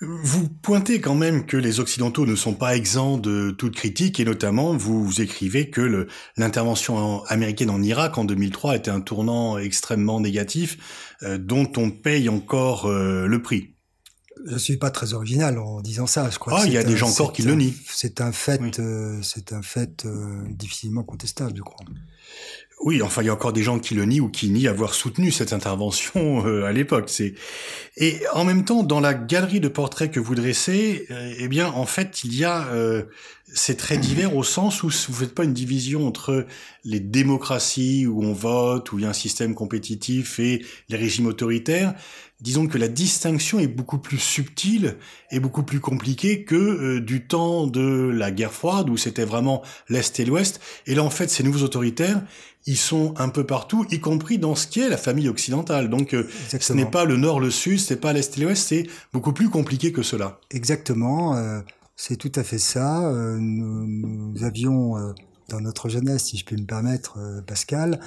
Vous 0.00 0.48
pointez 0.48 1.00
quand 1.00 1.14
même 1.14 1.46
que 1.46 1.56
les 1.56 1.78
Occidentaux 1.78 2.26
ne 2.26 2.34
sont 2.34 2.54
pas 2.54 2.76
exempts 2.76 3.16
de 3.16 3.52
toute 3.52 3.76
critique 3.76 4.18
et 4.18 4.24
notamment 4.24 4.76
vous, 4.76 5.04
vous 5.04 5.20
écrivez 5.20 5.70
que 5.70 6.08
l'intervention 6.36 7.24
américaine 7.24 7.70
en 7.70 7.80
Irak 7.80 8.18
en 8.18 8.24
2003 8.24 8.76
était 8.76 8.90
un 8.90 9.00
tournant 9.00 9.56
extrêmement 9.56 10.20
négatif 10.20 11.16
euh, 11.22 11.38
dont 11.38 11.70
on 11.76 11.90
paye 11.90 12.28
encore 12.28 12.86
euh, 12.86 13.26
le 13.26 13.40
prix 13.40 13.73
je 14.46 14.56
suis 14.56 14.76
pas 14.76 14.90
très 14.90 15.14
original 15.14 15.58
en 15.58 15.80
disant 15.80 16.06
ça. 16.06 16.28
Je 16.30 16.38
crois. 16.38 16.60
Ah, 16.60 16.66
il 16.66 16.72
y 16.72 16.78
a 16.78 16.84
des 16.84 16.96
gens 16.96 17.08
encore 17.08 17.32
qui 17.32 17.42
un, 17.42 17.46
le 17.46 17.54
nient. 17.54 17.74
C'est 17.88 18.20
un 18.20 18.32
fait, 18.32 18.60
oui. 18.60 18.70
euh, 18.78 19.18
c'est 19.22 19.52
un 19.52 19.62
fait 19.62 20.04
euh, 20.04 20.42
difficilement 20.48 21.02
contestable, 21.02 21.52
je 21.56 21.62
crois. 21.62 21.84
Oui, 22.84 23.00
enfin, 23.00 23.22
il 23.22 23.26
y 23.26 23.28
a 23.30 23.32
encore 23.32 23.52
des 23.52 23.62
gens 23.62 23.78
qui 23.78 23.94
le 23.94 24.04
nient 24.04 24.20
ou 24.20 24.28
qui 24.28 24.50
nient 24.50 24.68
avoir 24.68 24.92
soutenu 24.94 25.30
cette 25.30 25.52
intervention 25.52 26.46
euh, 26.46 26.64
à 26.64 26.72
l'époque. 26.72 27.08
C'est 27.08 27.34
et 27.96 28.20
en 28.32 28.44
même 28.44 28.64
temps, 28.64 28.82
dans 28.82 29.00
la 29.00 29.14
galerie 29.14 29.60
de 29.60 29.68
portraits 29.68 30.10
que 30.10 30.20
vous 30.20 30.34
dressez, 30.34 31.06
euh, 31.10 31.34
eh 31.38 31.48
bien, 31.48 31.68
en 31.68 31.86
fait, 31.86 32.24
il 32.24 32.36
y 32.36 32.44
a 32.44 32.66
euh, 32.68 33.04
c'est 33.54 33.76
très 33.76 33.96
divers 33.96 34.36
au 34.36 34.42
sens 34.42 34.82
où 34.82 34.88
vous 34.88 35.14
faites 35.14 35.34
pas 35.34 35.44
une 35.44 35.54
division 35.54 36.06
entre 36.06 36.46
les 36.84 36.98
démocraties 37.00 38.06
où 38.06 38.22
on 38.22 38.32
vote, 38.32 38.92
où 38.92 38.98
il 38.98 39.02
y 39.02 39.06
a 39.06 39.10
un 39.10 39.14
système 39.14 39.54
compétitif 39.54 40.40
et 40.40 40.64
les 40.88 40.96
régimes 40.96 41.26
autoritaires. 41.26 41.94
Disons 42.40 42.66
que 42.66 42.76
la 42.76 42.88
distinction 42.88 43.60
est 43.60 43.68
beaucoup 43.68 43.98
plus 43.98 44.18
subtile 44.18 44.96
et 45.30 45.38
beaucoup 45.38 45.62
plus 45.62 45.78
compliquée 45.78 46.44
que 46.44 46.56
euh, 46.56 47.00
du 47.00 47.26
temps 47.26 47.68
de 47.68 48.10
la 48.12 48.32
guerre 48.32 48.52
froide 48.52 48.90
où 48.90 48.96
c'était 48.96 49.24
vraiment 49.24 49.62
l'Est 49.88 50.18
et 50.18 50.24
l'Ouest. 50.24 50.60
Et 50.86 50.96
là, 50.96 51.04
en 51.04 51.10
fait, 51.10 51.30
ces 51.30 51.44
nouveaux 51.44 51.62
autoritaires, 51.62 52.22
ils 52.66 52.76
sont 52.76 53.14
un 53.18 53.28
peu 53.28 53.44
partout, 53.44 53.86
y 53.90 54.00
compris 54.00 54.38
dans 54.38 54.56
ce 54.56 54.66
qui 54.66 54.80
est 54.80 54.88
la 54.88 54.96
famille 54.96 55.28
occidentale. 55.28 55.88
Donc, 55.88 56.12
euh, 56.12 56.28
ce 56.48 56.72
n'est 56.72 56.86
pas 56.86 57.04
le 57.04 57.16
Nord, 57.16 57.38
le 57.38 57.50
Sud, 57.50 57.78
c'est 57.78 58.00
pas 58.00 58.12
l'Est 58.12 58.36
et 58.36 58.40
l'Ouest, 58.40 58.68
c'est 58.68 58.86
beaucoup 59.12 59.32
plus 59.32 59.48
compliqué 59.48 59.92
que 59.92 60.02
cela. 60.02 60.40
Exactement. 60.50 61.36
Euh, 61.36 61.60
c'est 61.96 62.16
tout 62.16 62.32
à 62.34 62.42
fait 62.42 62.58
ça. 62.58 63.08
Euh, 63.08 63.38
nous, 63.40 64.42
avions, 64.44 64.96
euh, 64.96 65.12
dans 65.48 65.60
notre 65.60 65.88
jeunesse, 65.88 66.24
si 66.24 66.36
je 66.36 66.44
peux 66.44 66.56
me 66.56 66.66
permettre, 66.66 67.18
euh, 67.18 67.42
Pascal, 67.42 68.00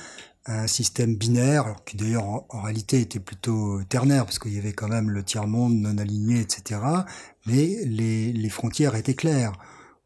un 0.45 0.67
système 0.67 1.15
binaire, 1.15 1.75
qui 1.85 1.97
d'ailleurs 1.97 2.45
en, 2.49 2.61
réalité 2.61 3.01
était 3.01 3.19
plutôt 3.19 3.83
ternaire, 3.83 4.25
parce 4.25 4.39
qu'il 4.39 4.53
y 4.53 4.57
avait 4.57 4.73
quand 4.73 4.87
même 4.87 5.09
le 5.09 5.23
tiers-monde 5.23 5.75
non 5.75 5.97
aligné, 5.97 6.39
etc. 6.39 6.81
Mais 7.47 7.83
les, 7.85 8.31
les 8.33 8.49
frontières 8.49 8.95
étaient 8.95 9.15
claires. 9.15 9.53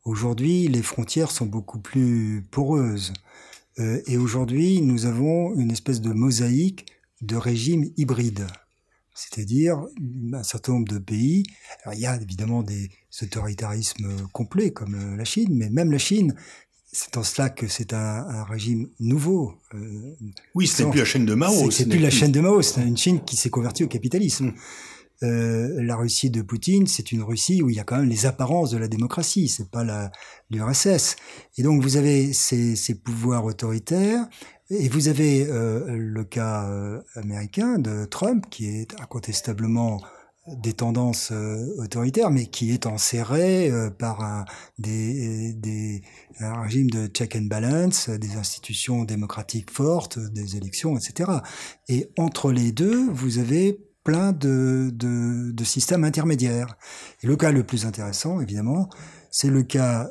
Aujourd'hui, 0.03 0.67
les 0.67 0.81
frontières 0.81 1.31
sont 1.31 1.45
beaucoup 1.45 1.79
plus 1.79 2.43
poreuses. 2.51 3.13
et 3.77 4.17
aujourd'hui, 4.17 4.81
nous 4.81 5.05
avons 5.05 5.55
une 5.55 5.71
espèce 5.71 6.01
de 6.01 6.11
mosaïque 6.11 6.87
de 7.21 7.35
régimes 7.35 7.85
hybrides 7.97 8.47
c'est-à-dire 9.13 9.85
un 10.33 10.43
certain 10.43 10.73
nombre 10.73 10.91
de 10.91 10.97
pays. 10.97 11.43
Alors, 11.83 11.93
il 11.93 12.01
y 12.01 12.05
a 12.05 12.15
évidemment 12.15 12.63
des 12.63 12.89
autoritarismes 13.21 14.27
complets 14.31 14.71
comme 14.71 14.95
euh, 14.95 15.17
la 15.17 15.25
Chine, 15.25 15.49
mais 15.51 15.69
même 15.69 15.91
la 15.91 15.97
Chine, 15.97 16.35
c'est 16.91 17.15
en 17.17 17.23
cela 17.23 17.49
que 17.49 17.67
c'est 17.67 17.93
un, 17.93 18.43
régime 18.43 18.89
nouveau. 18.99 19.53
Euh, 19.73 20.15
oui, 20.55 20.67
c'est 20.67 20.89
plus 20.89 20.99
la 20.99 21.05
chaîne 21.05 21.25
de 21.25 21.33
Mao. 21.33 21.71
C'est 21.71 21.87
plus 21.87 21.99
la 21.99 22.09
chaîne 22.09 22.31
de 22.31 22.41
Mao, 22.41 22.61
c'est 22.61 22.81
une 22.81 22.97
Chine 22.97 23.23
qui 23.23 23.37
s'est 23.37 23.49
convertie 23.49 23.83
au 23.83 23.87
capitalisme. 23.87 24.47
Mm. 24.47 24.53
Euh, 25.23 25.83
la 25.83 25.95
Russie 25.95 26.31
de 26.31 26.41
Poutine, 26.41 26.87
c'est 26.87 27.11
une 27.11 27.21
Russie 27.21 27.61
où 27.61 27.69
il 27.69 27.75
y 27.75 27.79
a 27.79 27.83
quand 27.83 27.97
même 27.97 28.09
les 28.09 28.25
apparences 28.25 28.71
de 28.71 28.77
la 28.77 28.87
démocratie, 28.87 29.47
c'est 29.47 29.69
pas 29.69 30.11
l'URSS. 30.49 31.15
Et 31.57 31.63
donc 31.63 31.81
vous 31.81 31.95
avez 31.95 32.33
ces, 32.33 32.75
ces 32.75 32.95
pouvoirs 32.95 33.45
autoritaires 33.45 34.27
et 34.71 34.89
vous 34.89 35.09
avez 35.09 35.45
euh, 35.47 35.95
le 35.95 36.23
cas 36.23 36.67
américain 37.15 37.77
de 37.77 38.05
Trump, 38.05 38.45
qui 38.49 38.65
est 38.65 38.99
incontestablement 38.99 40.01
des 40.47 40.73
tendances 40.73 41.31
euh, 41.31 41.65
autoritaires, 41.77 42.31
mais 42.31 42.47
qui 42.47 42.71
est 42.71 42.85
enserré 42.85 43.71
par 43.99 44.21
un, 44.21 44.45
des, 44.79 45.53
des, 45.53 46.01
un 46.39 46.61
régime 46.61 46.89
de 46.89 47.07
check 47.07 47.35
and 47.35 47.45
balance, 47.45 48.09
des 48.09 48.35
institutions 48.35 49.03
démocratiques 49.03 49.71
fortes, 49.71 50.19
des 50.19 50.57
élections, 50.57 50.97
etc. 50.97 51.31
Et 51.87 52.09
entre 52.17 52.51
les 52.51 52.71
deux, 52.71 53.09
vous 53.11 53.37
avez 53.37 53.79
plein 54.03 54.31
de, 54.31 54.89
de, 54.93 55.51
de 55.51 55.63
systèmes 55.63 56.03
intermédiaires. 56.03 56.75
Et 57.21 57.27
le 57.27 57.35
cas 57.35 57.51
le 57.51 57.63
plus 57.63 57.85
intéressant, 57.85 58.41
évidemment, 58.41 58.89
c'est 59.29 59.49
le 59.49 59.63
cas 59.63 60.09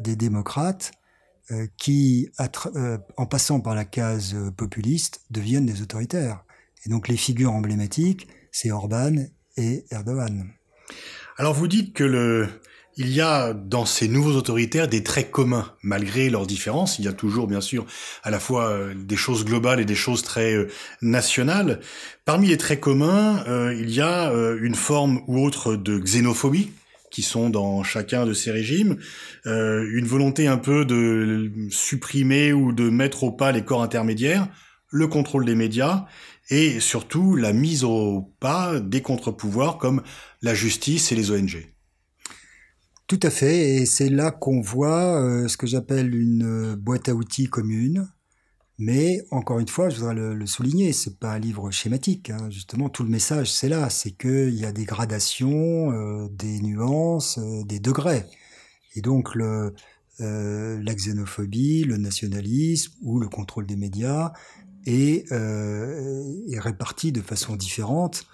des 0.00 0.16
démocrates 0.16 0.92
euh, 1.50 1.66
qui, 1.78 2.28
euh, 2.76 2.98
en 3.16 3.24
passant 3.24 3.60
par 3.60 3.74
la 3.74 3.86
case 3.86 4.34
euh, 4.34 4.50
populiste, 4.50 5.22
deviennent 5.30 5.64
des 5.64 5.80
autoritaires. 5.80 6.44
Et 6.84 6.90
donc 6.90 7.08
les 7.08 7.16
figures 7.16 7.54
emblématiques, 7.54 8.28
c'est 8.52 8.70
Orban 8.70 9.14
et 9.58 9.84
Erdogan. 9.90 10.46
Alors 11.36 11.52
vous 11.52 11.68
dites 11.68 11.92
que 11.92 12.04
le, 12.04 12.48
il 12.96 13.10
y 13.10 13.20
a 13.20 13.52
dans 13.52 13.84
ces 13.84 14.08
nouveaux 14.08 14.36
autoritaires 14.36 14.88
des 14.88 15.02
traits 15.02 15.30
communs, 15.30 15.74
malgré 15.82 16.30
leurs 16.30 16.46
différences. 16.46 16.98
Il 16.98 17.04
y 17.04 17.08
a 17.08 17.12
toujours, 17.12 17.46
bien 17.46 17.60
sûr, 17.60 17.84
à 18.22 18.30
la 18.30 18.40
fois 18.40 18.76
des 18.96 19.16
choses 19.16 19.44
globales 19.44 19.80
et 19.80 19.84
des 19.84 19.94
choses 19.94 20.22
très 20.22 20.66
nationales. 21.02 21.80
Parmi 22.24 22.48
les 22.48 22.56
traits 22.56 22.80
communs, 22.80 23.44
il 23.72 23.90
y 23.90 24.00
a 24.00 24.32
une 24.60 24.74
forme 24.74 25.20
ou 25.28 25.44
autre 25.44 25.76
de 25.76 25.98
xénophobie, 25.98 26.72
qui 27.10 27.22
sont 27.22 27.50
dans 27.50 27.82
chacun 27.82 28.26
de 28.26 28.32
ces 28.32 28.50
régimes, 28.50 28.96
euh, 29.46 29.88
une 29.92 30.06
volonté 30.06 30.46
un 30.46 30.58
peu 30.58 30.84
de 30.84 31.50
supprimer 31.70 32.52
ou 32.52 32.72
de 32.72 32.90
mettre 32.90 33.24
au 33.24 33.32
pas 33.32 33.52
les 33.52 33.62
corps 33.62 33.82
intermédiaires, 33.82 34.48
le 34.90 35.06
contrôle 35.06 35.44
des 35.44 35.54
médias 35.54 36.06
et 36.50 36.80
surtout 36.80 37.36
la 37.36 37.52
mise 37.52 37.84
au 37.84 38.32
pas 38.40 38.80
des 38.80 39.02
contre-pouvoirs 39.02 39.78
comme 39.78 40.02
la 40.42 40.54
justice 40.54 41.12
et 41.12 41.14
les 41.14 41.30
ONG. 41.30 41.74
Tout 43.06 43.20
à 43.22 43.30
fait, 43.30 43.76
et 43.76 43.86
c'est 43.86 44.10
là 44.10 44.30
qu'on 44.30 44.60
voit 44.60 45.20
euh, 45.22 45.48
ce 45.48 45.56
que 45.56 45.66
j'appelle 45.66 46.14
une 46.14 46.74
boîte 46.74 47.08
à 47.08 47.14
outils 47.14 47.48
commune, 47.48 48.06
mais 48.78 49.24
encore 49.32 49.58
une 49.58 49.68
fois, 49.68 49.88
je 49.88 49.96
voudrais 49.96 50.14
le, 50.14 50.34
le 50.34 50.46
souligner, 50.46 50.92
c'est 50.92 51.18
pas 51.18 51.32
un 51.32 51.38
livre 51.40 51.70
schématique. 51.72 52.30
Hein. 52.30 52.48
Justement, 52.48 52.88
tout 52.88 53.02
le 53.02 53.08
message, 53.10 53.50
c'est 53.52 53.68
là, 53.68 53.90
c'est 53.90 54.12
qu'il 54.12 54.54
y 54.54 54.64
a 54.64 54.70
des 54.70 54.84
gradations, 54.84 55.90
euh, 55.90 56.28
des 56.30 56.60
nuances, 56.60 57.38
euh, 57.38 57.64
des 57.64 57.80
degrés. 57.80 58.24
Et 58.94 59.00
donc 59.00 59.34
le, 59.34 59.74
euh, 60.20 60.80
la 60.80 60.94
xénophobie, 60.94 61.84
le 61.84 61.96
nationalisme 61.96 62.92
ou 63.02 63.18
le 63.18 63.28
contrôle 63.28 63.66
des 63.66 63.76
médias 63.76 64.32
est, 64.86 65.30
est 65.32 66.60
réparti 66.60 67.12
de 67.12 67.20
façon 67.20 67.56
différente 67.56 68.26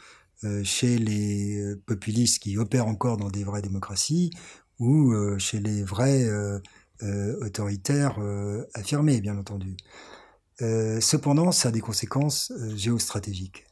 chez 0.62 0.98
les 0.98 1.74
populistes 1.86 2.42
qui 2.42 2.58
opèrent 2.58 2.86
encore 2.86 3.16
dans 3.16 3.30
des 3.30 3.44
vraies 3.44 3.62
démocraties 3.62 4.30
ou 4.78 5.14
chez 5.38 5.60
les 5.60 5.82
vrais 5.82 6.28
autoritaires 7.40 8.18
affirmés, 8.74 9.20
bien 9.20 9.38
entendu. 9.38 9.76
Euh, 10.62 11.00
cependant, 11.00 11.50
ça 11.52 11.68
a 11.68 11.72
des 11.72 11.80
conséquences 11.80 12.52
euh, 12.52 12.76
géostratégiques. 12.76 13.64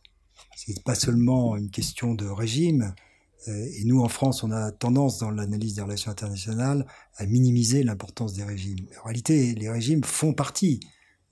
C'est 0.57 0.83
pas 0.83 0.95
seulement 0.95 1.57
une 1.57 1.71
question 1.71 2.15
de 2.15 2.27
régime. 2.27 2.95
Euh, 3.49 3.67
et 3.77 3.85
nous, 3.85 4.01
en 4.01 4.09
France, 4.09 4.43
on 4.43 4.51
a 4.51 4.73
tendance, 4.73 5.19
dans 5.19 5.31
l'analyse 5.31 5.75
des 5.75 5.83
relations 5.83 6.11
internationales, 6.11 6.87
à 7.17 7.27
minimiser 7.27 7.83
l'importance 7.83 8.35
des 8.35 8.45
régimes. 8.45 8.87
En 9.01 9.05
réalité, 9.05 9.55
les 9.55 9.71
régimes 9.71 10.03
font 10.05 10.35
partie 10.35 10.81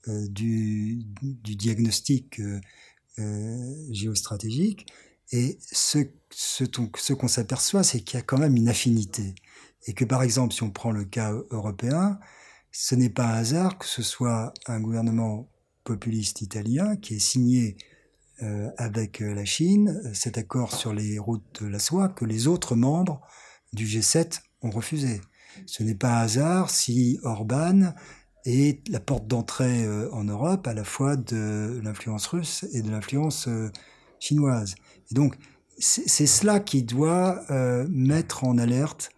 du, 0.07 1.03
du, 1.21 1.55
diagnostic 1.55 2.41
géostratégique. 3.89 4.87
Et 5.31 5.57
ce, 5.61 5.99
ce, 6.29 6.65
ce 6.97 7.13
qu'on 7.13 7.27
s'aperçoit, 7.27 7.83
c'est 7.83 8.01
qu'il 8.01 8.17
y 8.17 8.19
a 8.19 8.23
quand 8.23 8.37
même 8.37 8.55
une 8.55 8.69
affinité. 8.69 9.35
Et 9.87 9.93
que, 9.93 10.05
par 10.05 10.23
exemple, 10.23 10.53
si 10.53 10.63
on 10.63 10.71
prend 10.71 10.91
le 10.91 11.05
cas 11.05 11.33
européen, 11.51 12.19
ce 12.71 12.95
n'est 12.95 13.09
pas 13.09 13.25
un 13.25 13.33
hasard 13.33 13.77
que 13.77 13.85
ce 13.85 14.01
soit 14.01 14.53
un 14.67 14.79
gouvernement 14.79 15.49
populiste 15.83 16.41
italien 16.41 16.95
qui 16.95 17.15
ait 17.15 17.19
signé 17.19 17.77
euh, 18.41 18.69
avec 18.77 19.21
euh, 19.21 19.33
la 19.33 19.45
Chine 19.45 20.01
euh, 20.05 20.13
cet 20.13 20.37
accord 20.37 20.73
sur 20.73 20.93
les 20.93 21.19
routes 21.19 21.61
de 21.61 21.67
la 21.67 21.79
soie 21.79 22.09
que 22.09 22.25
les 22.25 22.47
autres 22.47 22.75
membres 22.75 23.21
du 23.73 23.85
G7 23.85 24.39
ont 24.61 24.69
refusé. 24.69 25.21
Ce 25.65 25.83
n'est 25.83 25.95
pas 25.95 26.19
un 26.19 26.21
hasard 26.21 26.69
si 26.69 27.19
Orban 27.23 27.93
est 28.45 28.87
la 28.89 28.99
porte 28.99 29.27
d'entrée 29.27 29.87
en 30.11 30.23
Europe 30.23 30.67
à 30.67 30.73
la 30.73 30.83
fois 30.83 31.15
de 31.15 31.79
l'influence 31.83 32.27
russe 32.27 32.65
et 32.73 32.81
de 32.81 32.89
l'influence 32.89 33.47
chinoise. 34.19 34.75
Et 35.11 35.15
donc, 35.15 35.35
c'est 35.77 36.27
cela 36.27 36.59
qui 36.59 36.83
doit 36.83 37.43
mettre 37.89 38.43
en 38.43 38.57
alerte 38.57 39.11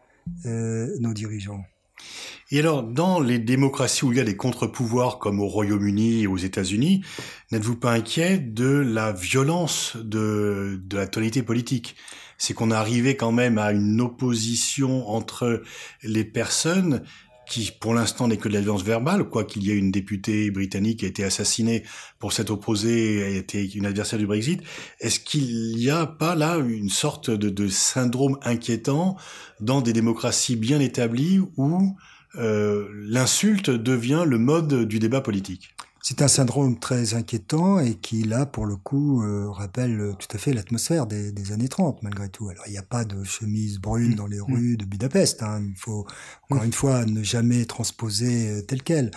nos 0.46 1.14
dirigeants. 1.14 1.64
Et 2.52 2.60
alors, 2.60 2.84
dans 2.84 3.20
les 3.20 3.40
démocraties 3.40 4.06
où 4.06 4.12
il 4.12 4.18
y 4.18 4.22
a 4.22 4.26
des 4.26 4.36
contre-pouvoirs 4.36 5.18
comme 5.20 5.40
au 5.40 5.48
Royaume-Uni 5.48 6.22
et 6.22 6.28
aux 6.28 6.38
États-Unis, 6.38 7.04
n'êtes-vous 7.52 7.78
pas 7.78 7.94
inquiet 7.94 8.38
de 8.38 8.68
la 8.68 9.12
violence 9.12 9.98
de, 9.98 10.80
de 10.84 10.98
la 10.98 11.08
tonalité 11.08 11.42
politique? 11.44 11.96
C'est 12.38 12.54
qu'on 12.54 12.72
est 12.72 12.76
arrivé 12.76 13.16
quand 13.16 13.32
même 13.32 13.58
à 13.58 13.72
une 13.72 14.02
opposition 14.02 15.08
entre 15.10 15.64
les 16.04 16.26
personnes 16.26 17.04
qui 17.48 17.72
pour 17.80 17.94
l'instant 17.94 18.28
n'est 18.28 18.38
que 18.38 18.48
de 18.48 18.54
la 18.54 18.62
violence 18.62 18.84
verbale, 18.84 19.26
quoi 19.26 19.44
qu'il 19.44 19.64
y 19.64 19.72
ait 19.72 19.78
une 19.78 19.92
députée 19.92 20.52
britannique 20.52 21.00
qui 21.00 21.06
a 21.06 21.08
été 21.08 21.24
assassinée 21.24 21.84
pour 22.20 22.34
s'être 22.34 22.52
opposée, 22.52 23.24
a 23.24 23.30
été 23.30 23.74
une 23.76 23.86
adversaire 23.86 24.20
du 24.20 24.28
Brexit. 24.28 24.62
Est-ce 25.00 25.20
qu'il 25.20 25.76
n'y 25.76 25.90
a 25.90 26.06
pas 26.06 26.36
là 26.36 26.58
une 26.58 26.90
sorte 26.90 27.30
de, 27.30 27.50
de, 27.50 27.68
syndrome 27.68 28.38
inquiétant 28.44 29.18
dans 29.60 29.82
des 29.82 29.94
démocraties 29.94 30.56
bien 30.56 30.80
établies 30.80 31.40
où 31.58 31.96
euh, 32.36 32.88
l'insulte 32.94 33.70
devient 33.70 34.24
le 34.26 34.38
mode 34.38 34.86
du 34.86 35.00
débat 35.00 35.22
politique? 35.22 35.76
C'est 36.06 36.22
un 36.22 36.28
syndrome 36.28 36.78
très 36.80 37.14
inquiétant 37.14 37.80
et 37.80 37.96
qui, 37.96 38.24
là, 38.24 38.46
pour 38.46 38.66
le 38.66 38.76
coup, 38.76 39.24
euh, 39.24 39.50
rappelle 39.50 40.14
tout 40.20 40.28
à 40.36 40.38
fait 40.38 40.52
l'atmosphère 40.52 41.08
des, 41.08 41.32
des, 41.32 41.54
années 41.54 41.70
30, 41.70 42.04
malgré 42.04 42.28
tout. 42.28 42.50
Alors, 42.50 42.66
il 42.68 42.72
n'y 42.72 42.78
a 42.78 42.84
pas 42.84 43.06
de 43.06 43.24
chemise 43.24 43.80
brune 43.80 44.12
mmh. 44.12 44.16
dans 44.16 44.28
les 44.28 44.40
mmh. 44.40 44.54
rues 44.54 44.78
de 44.78 44.84
Budapest. 44.84 45.42
Hein. 45.42 45.64
Il 45.66 45.78
faut, 45.78 46.06
encore 46.44 46.64
mmh. 46.64 46.66
une 46.66 46.74
fois, 46.74 47.06
ne 47.06 47.24
jamais 47.24 47.64
transposer 47.64 48.50
euh, 48.50 48.62
tel 48.62 48.84
quel. 48.84 49.12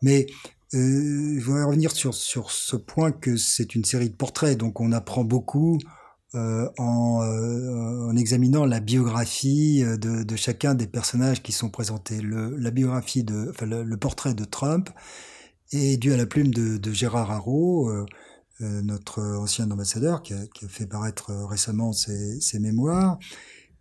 Mais 0.00 0.26
euh, 0.72 1.38
je 1.38 1.44
voudrais 1.44 1.64
revenir 1.64 1.92
sur, 1.92 2.14
sur 2.14 2.50
ce 2.50 2.76
point 2.76 3.12
que 3.12 3.36
c'est 3.36 3.74
une 3.74 3.84
série 3.84 4.08
de 4.08 4.16
portraits, 4.16 4.56
donc 4.56 4.80
on 4.80 4.92
apprend 4.92 5.24
beaucoup 5.24 5.78
euh, 6.34 6.68
en, 6.78 7.22
euh, 7.22 8.08
en, 8.08 8.16
examinant 8.16 8.64
la 8.64 8.80
biographie 8.80 9.84
euh, 9.84 9.96
de, 9.96 10.24
de, 10.24 10.36
chacun 10.36 10.74
des 10.74 10.88
personnages 10.88 11.44
qui 11.44 11.52
sont 11.52 11.70
présentés. 11.70 12.20
Le, 12.20 12.56
la 12.56 12.72
biographie 12.72 13.22
de, 13.22 13.50
enfin, 13.50 13.66
le, 13.66 13.84
le, 13.84 13.96
portrait 13.96 14.34
de 14.34 14.44
Trump 14.44 14.90
est 15.76 15.96
dû 15.96 16.12
à 16.12 16.16
la 16.16 16.26
plume 16.26 16.52
de, 16.52 16.92
Gérard 16.92 17.30
Haro, 17.30 17.90
euh, 17.90 18.06
notre 18.60 19.22
ancien 19.22 19.70
ambassadeur 19.70 20.22
qui 20.22 20.34
a, 20.34 20.68
fait 20.68 20.86
paraître 20.86 21.32
récemment 21.32 21.92
ses, 21.92 22.58
mémoires, 22.60 23.18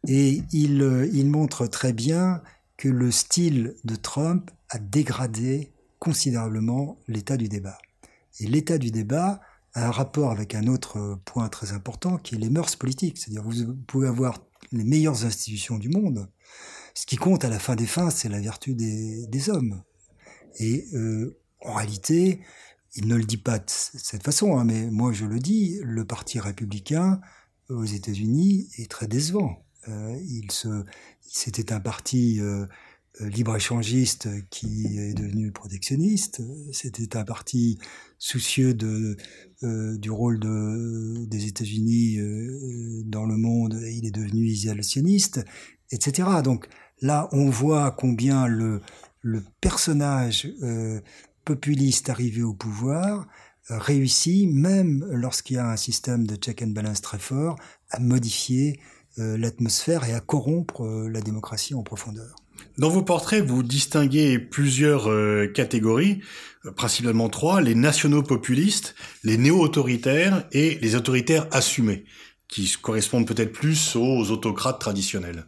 et 0.08 0.42
il, 0.52 1.30
montre 1.30 1.68
très 1.68 1.94
bien 1.94 2.42
que 2.78 2.90
le 2.90 3.12
style 3.12 3.76
de 3.84 3.96
Trump 3.96 4.52
a 4.70 4.80
dégradé 4.80 5.72
considérablement 6.00 6.98
l'état 7.08 7.38
du 7.38 7.48
débat. 7.48 7.78
Et 8.40 8.48
l'état 8.48 8.78
du 8.78 8.92
débat 8.92 9.40
a 9.74 9.88
un 9.88 9.92
rapport 9.92 10.32
avec 10.32 10.56
un 10.56 10.68
autre 10.68 11.20
point 11.24 11.48
très 11.50 11.72
important 11.72 12.18
qui 12.18 12.36
est 12.36 12.40
les 12.40 12.50
mœurs 12.50 12.76
politiques. 12.76 13.18
C'est-à-dire 13.18 13.44
vous 13.44 13.76
pouvez 13.88 14.08
avoir 14.08 14.40
les 14.72 14.84
meilleures 14.84 15.24
institutions 15.24 15.78
du 15.78 15.90
monde. 15.90 16.28
Ce 16.94 17.06
qui 17.06 17.16
compte 17.16 17.46
à 17.46 17.50
la 17.50 17.60
fin 17.60 17.76
des 17.76 17.88
fins, 17.88 18.10
c'est 18.10 18.30
la 18.30 18.40
vertu 18.40 18.76
des, 18.76 19.50
hommes. 19.50 19.82
Et 20.60 20.86
euh, 20.94 21.38
en 21.64 21.74
réalité, 21.74 22.42
il 22.96 23.08
ne 23.08 23.16
le 23.16 23.24
dit 23.24 23.38
pas 23.38 23.60
de 23.60 23.66
cette 23.68 24.24
façon, 24.24 24.58
hein, 24.58 24.66
mais 24.66 24.90
moi 24.92 25.14
je 25.14 25.26
le 25.26 25.40
dis, 25.40 25.80
le 25.82 26.06
parti 26.06 26.40
républicain 26.40 27.22
aux 27.70 27.86
États-Unis 27.86 28.70
est 28.78 28.90
très 28.90 29.08
décevant. 29.08 29.66
Euh, 29.88 30.18
il 30.28 30.52
se, 30.52 30.86
c'était 31.22 31.74
un 31.74 31.80
parti 31.80 32.40
euh, 32.40 32.66
euh, 33.22 33.30
libre-échangiste 33.30 34.28
qui 34.50 34.98
est 34.98 35.14
devenu 35.14 35.52
protectionniste. 35.52 36.42
C'était 36.72 37.16
un 37.16 37.24
parti 37.24 37.78
soucieux 38.18 38.74
de, 38.74 39.18
euh, 39.64 39.98
du 39.98 40.10
rôle 40.10 40.40
de, 40.40 41.26
des 41.26 41.46
États-Unis 41.46 42.18
euh, 42.18 43.04
dans 43.06 43.26
le 43.26 43.38
monde. 43.38 43.80
Il 43.82 44.08
est 44.08 44.12
devenu 44.12 44.46
isolationniste, 44.46 45.46
etc. 45.92 46.30
Donc 46.44 46.68
là, 47.02 47.30
on 47.34 47.50
voit 47.50 47.92
combien 47.92 48.48
le, 48.48 48.82
personnage 49.62 50.48
euh, 50.64 51.02
populiste 51.46 52.10
arrivé 52.10 52.44
au 52.44 52.54
pouvoir 52.54 53.28
réussit, 53.70 54.50
même 54.50 55.06
lorsqu'il 55.10 55.56
y 55.56 55.60
a 55.60 55.70
un 55.70 55.78
système 55.78 56.28
de 56.28 56.36
check 56.36 56.62
and 56.62 56.68
balance 56.68 57.02
très 57.02 57.20
fort, 57.20 57.56
à 57.92 58.00
modifier 58.00 58.80
l'atmosphère 59.18 60.04
et 60.04 60.14
à 60.14 60.20
corrompre 60.20 60.86
la 61.10 61.22
démocratie 61.22 61.74
en 61.74 61.84
profondeur. 61.84 62.36
Dans 62.78 62.90
vos 62.90 63.04
portraits, 63.04 63.46
vous 63.46 63.62
distinguez 63.62 64.40
plusieurs 64.40 65.10
euh, 65.10 65.48
catégories, 65.48 66.22
euh, 66.66 66.72
principalement 66.72 67.30
trois, 67.30 67.62
les 67.62 67.76
nationaux 67.76 68.24
populistes, 68.24 68.96
les 69.24 69.38
néo-autoritaires 69.38 70.48
et 70.52 70.80
les 70.82 70.96
autoritaires 70.96 71.48
assumés, 71.52 72.06
qui 72.48 72.72
correspondent 72.82 73.28
peut-être 73.28 73.52
plus 73.52 73.96
aux 73.96 74.32
autocrates 74.32 74.80
traditionnels. 74.80 75.46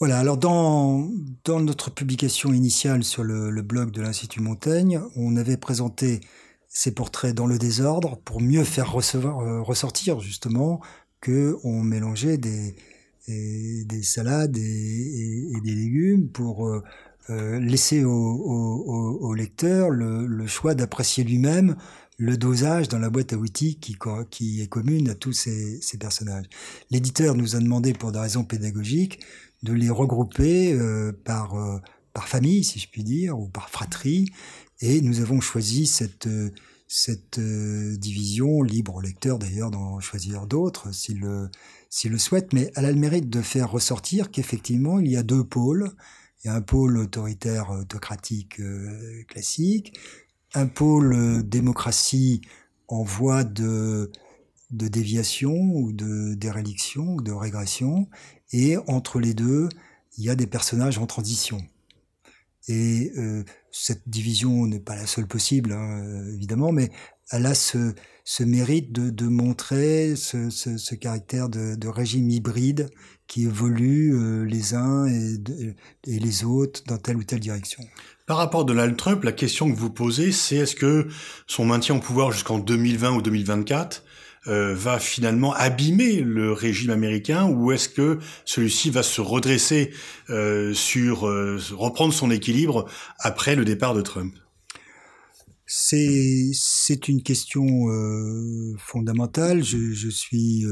Voilà, 0.00 0.18
alors 0.18 0.38
dans, 0.38 1.10
dans 1.44 1.60
notre 1.60 1.90
publication 1.90 2.54
initiale 2.54 3.04
sur 3.04 3.22
le, 3.22 3.50
le 3.50 3.60
blog 3.60 3.90
de 3.90 4.00
l'Institut 4.00 4.40
Montaigne, 4.40 4.98
on 5.14 5.36
avait 5.36 5.58
présenté 5.58 6.20
ces 6.68 6.94
portraits 6.94 7.34
dans 7.34 7.46
le 7.46 7.58
désordre 7.58 8.16
pour 8.24 8.40
mieux 8.40 8.64
faire 8.64 8.90
recevoir, 8.90 9.40
euh, 9.40 9.60
ressortir 9.60 10.20
justement 10.20 10.80
que 11.20 11.58
on 11.64 11.82
mélangeait 11.82 12.38
des, 12.38 12.74
des 13.28 14.02
salades 14.02 14.56
et, 14.56 14.62
et, 14.62 15.56
et, 15.58 15.60
des 15.60 15.74
légumes 15.74 16.30
pour 16.30 16.66
euh, 16.66 16.82
euh 17.28 17.60
laisser 17.60 18.02
au, 18.02 18.10
au, 18.10 19.18
au 19.20 19.34
lecteur 19.34 19.90
le, 19.90 20.26
le 20.26 20.46
choix 20.46 20.74
d'apprécier 20.74 21.24
lui-même 21.24 21.76
le 22.20 22.36
dosage 22.36 22.88
dans 22.88 22.98
la 22.98 23.08
boîte 23.08 23.32
à 23.32 23.36
outils 23.36 23.76
qui, 23.76 23.96
qui 24.30 24.60
est 24.60 24.66
commune 24.66 25.08
à 25.08 25.14
tous 25.14 25.32
ces, 25.32 25.80
ces 25.80 25.96
personnages. 25.96 26.44
L'éditeur 26.90 27.34
nous 27.34 27.56
a 27.56 27.60
demandé, 27.60 27.94
pour 27.94 28.12
des 28.12 28.18
raisons 28.18 28.44
pédagogiques, 28.44 29.20
de 29.62 29.72
les 29.72 29.90
regrouper 29.90 30.72
euh, 30.72 31.12
par, 31.24 31.54
euh, 31.54 31.78
par 32.12 32.28
famille, 32.28 32.64
si 32.64 32.78
je 32.78 32.88
puis 32.88 33.04
dire, 33.04 33.38
ou 33.38 33.48
par 33.48 33.70
fratrie, 33.70 34.30
et 34.80 35.00
nous 35.02 35.20
avons 35.20 35.40
choisi 35.40 35.86
cette, 35.86 36.28
cette 36.88 37.38
euh, 37.38 37.96
division, 37.96 38.62
libre 38.62 38.96
au 38.96 39.00
lecteur 39.00 39.38
d'ailleurs 39.38 39.70
d'en 39.70 40.00
choisir 40.00 40.46
d'autres 40.46 40.92
s'il 40.94 41.20
le 41.20 41.50
le 42.04 42.18
souhaite, 42.18 42.52
mais 42.52 42.70
elle 42.76 42.84
a 42.84 42.92
le 42.92 42.98
mérite 42.98 43.28
de 43.28 43.42
faire 43.42 43.70
ressortir 43.70 44.30
qu'effectivement, 44.30 45.00
il 45.00 45.10
y 45.10 45.16
a 45.16 45.24
deux 45.24 45.42
pôles. 45.44 45.90
Il 46.42 46.46
y 46.46 46.50
a 46.50 46.54
un 46.54 46.62
pôle 46.62 46.96
autoritaire 46.96 47.70
autocratique 47.70 48.62
classique, 49.28 49.98
un 50.54 50.66
pôle 50.66 51.42
démocratie 51.42 52.40
en 52.86 53.02
voie 53.02 53.42
de, 53.44 54.10
de 54.70 54.88
déviation 54.88 55.52
ou 55.52 55.92
de 55.92 56.34
déréliction 56.34 57.14
ou 57.14 57.22
de 57.22 57.32
régression, 57.32 58.08
et 58.52 58.76
entre 58.86 59.20
les 59.20 59.34
deux, 59.34 59.68
il 60.18 60.24
y 60.24 60.30
a 60.30 60.34
des 60.34 60.46
personnages 60.46 60.98
en 60.98 61.06
transition. 61.06 61.62
Et 62.68 63.12
euh, 63.16 63.44
cette 63.72 64.08
division 64.08 64.66
n'est 64.66 64.80
pas 64.80 64.94
la 64.94 65.06
seule 65.06 65.26
possible, 65.26 65.72
hein, 65.72 66.24
évidemment, 66.34 66.72
mais 66.72 66.90
elle 67.30 67.46
a 67.46 67.54
ce, 67.54 67.94
mérite 68.40 68.92
de, 68.92 69.10
de 69.10 69.26
montrer 69.26 70.14
ce, 70.16 70.94
caractère 70.94 71.48
de, 71.48 71.74
de, 71.74 71.88
régime 71.88 72.28
hybride 72.28 72.90
qui 73.26 73.44
évolue 73.44 74.14
euh, 74.14 74.44
les 74.44 74.74
uns 74.74 75.06
et, 75.06 75.38
de, 75.38 75.74
les 76.06 76.44
autres 76.44 76.82
dans 76.86 76.98
telle 76.98 77.16
ou 77.16 77.24
telle 77.24 77.40
direction. 77.40 77.82
Par 78.26 78.36
rapport 78.36 78.62
à 78.62 78.64
Donald 78.64 78.96
Trump, 78.96 79.22
la 79.24 79.32
question 79.32 79.70
que 79.70 79.76
vous 79.76 79.90
posez, 79.90 80.32
c'est 80.32 80.56
est-ce 80.56 80.76
que 80.76 81.08
son 81.46 81.64
maintien 81.64 81.96
au 81.96 82.00
pouvoir 82.00 82.32
jusqu'en 82.32 82.58
2020 82.58 83.12
ou 83.12 83.22
2024 83.22 84.04
euh, 84.46 84.74
va 84.74 84.98
finalement 84.98 85.52
abîmer 85.52 86.22
le 86.22 86.54
régime 86.54 86.88
américain 86.88 87.46
ou 87.46 87.72
est-ce 87.72 87.90
que 87.90 88.18
celui-ci 88.46 88.88
va 88.88 89.02
se 89.02 89.20
redresser 89.20 89.90
euh, 90.30 90.72
sur 90.72 91.28
euh, 91.28 91.60
reprendre 91.72 92.14
son 92.14 92.30
équilibre 92.30 92.88
après 93.18 93.54
le 93.54 93.66
départ 93.66 93.94
de 93.94 94.00
Trump? 94.00 94.34
C'est 95.66 96.52
c'est 96.54 97.06
une 97.08 97.22
question 97.22 97.86
fondamentale. 98.78 99.62
Je, 99.62 100.08
suis 100.08 100.64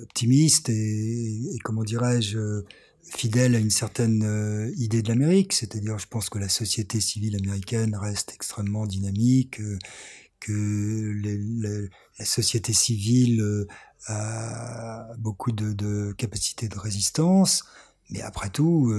optimiste 0.00 0.70
et, 0.70 1.58
comment 1.62 1.84
dirais-je 1.84 2.62
fidèle 3.02 3.54
à 3.54 3.58
une 3.58 3.70
certaine 3.70 4.72
idée 4.76 5.02
de 5.02 5.08
l'Amérique, 5.08 5.52
c'est-à-dire 5.52 5.98
je 5.98 6.08
pense 6.08 6.28
que 6.28 6.38
la 6.38 6.48
société 6.48 7.00
civile 7.00 7.36
américaine 7.36 7.94
reste 7.94 8.32
extrêmement 8.34 8.86
dynamique, 8.86 9.60
que 10.40 11.90
la 12.18 12.24
société 12.24 12.72
civile 12.72 13.40
euh, 13.42 13.66
a 14.06 15.06
beaucoup 15.18 15.52
de, 15.52 16.12
capacités 16.12 16.68
de 16.68 16.78
résistance, 16.78 17.64
mais 18.10 18.22
après 18.22 18.50
tout, 18.50 18.92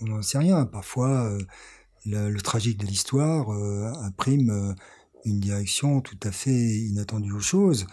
on 0.00 0.04
n'en 0.04 0.22
sait 0.22 0.38
rien. 0.38 0.66
Parfois 0.66 1.38
le, 2.06 2.30
le 2.30 2.40
tragique 2.40 2.78
de 2.78 2.86
l'histoire 2.86 3.52
euh, 3.52 3.92
imprime 4.02 4.50
euh, 4.50 4.74
une 5.24 5.40
direction 5.40 6.00
tout 6.00 6.18
à 6.22 6.30
fait 6.30 6.52
inattendue 6.52 7.32
aux 7.32 7.40
choses. 7.40 7.86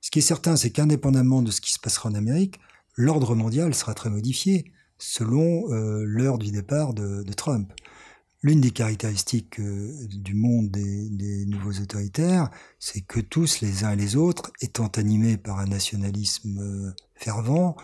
Ce 0.00 0.10
qui 0.10 0.18
est 0.18 0.22
certain, 0.22 0.56
c'est 0.56 0.70
qu'indépendamment 0.70 1.42
de 1.42 1.50
ce 1.50 1.60
qui 1.60 1.72
se 1.72 1.78
passera 1.78 2.08
en 2.08 2.14
Amérique, 2.14 2.58
l'ordre 2.96 3.34
mondial 3.34 3.74
sera 3.74 3.94
très 3.94 4.10
modifié 4.10 4.72
selon 4.98 5.72
euh, 5.72 6.02
l'heure 6.04 6.38
du 6.38 6.50
départ 6.50 6.92
de 6.94 7.32
Trump. 7.32 7.72
L'une 8.44 8.60
des 8.60 8.72
caractéristiques 8.72 9.60
euh, 9.60 9.94
du 10.08 10.34
monde 10.34 10.68
des, 10.68 11.46
nouveaux 11.46 11.80
autoritaires, 11.80 12.50
c'est 12.80 13.02
que 13.02 13.20
tous, 13.20 13.60
les 13.60 13.84
uns 13.84 13.92
et 13.92 13.96
les 13.96 14.16
autres, 14.16 14.52
étant 14.60 14.88
animés 14.88 15.36
par 15.36 15.60
un 15.60 15.66
nationalisme 15.66 16.58
euh, 16.58 16.92
fervent, 17.14 17.76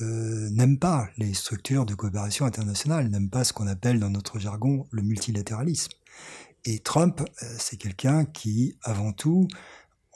euh, 0.00 0.48
n'aiment 0.50 0.78
pas 0.78 1.08
les 1.18 1.34
structures 1.34 1.84
de 1.84 1.94
coopération 1.94 2.46
internationale, 2.46 3.10
n'aiment 3.10 3.28
pas 3.28 3.44
ce 3.44 3.52
qu'on 3.52 3.66
appelle 3.66 4.00
dans 4.00 4.08
notre 4.08 4.38
jargon 4.38 4.86
le 4.92 5.02
multilatéralisme. 5.02 5.92
Et 6.64 6.78
Trump, 6.78 7.22
c'est 7.58 7.76
quelqu'un 7.76 8.24
qui, 8.24 8.76
avant 8.82 9.12
tout, 9.12 9.46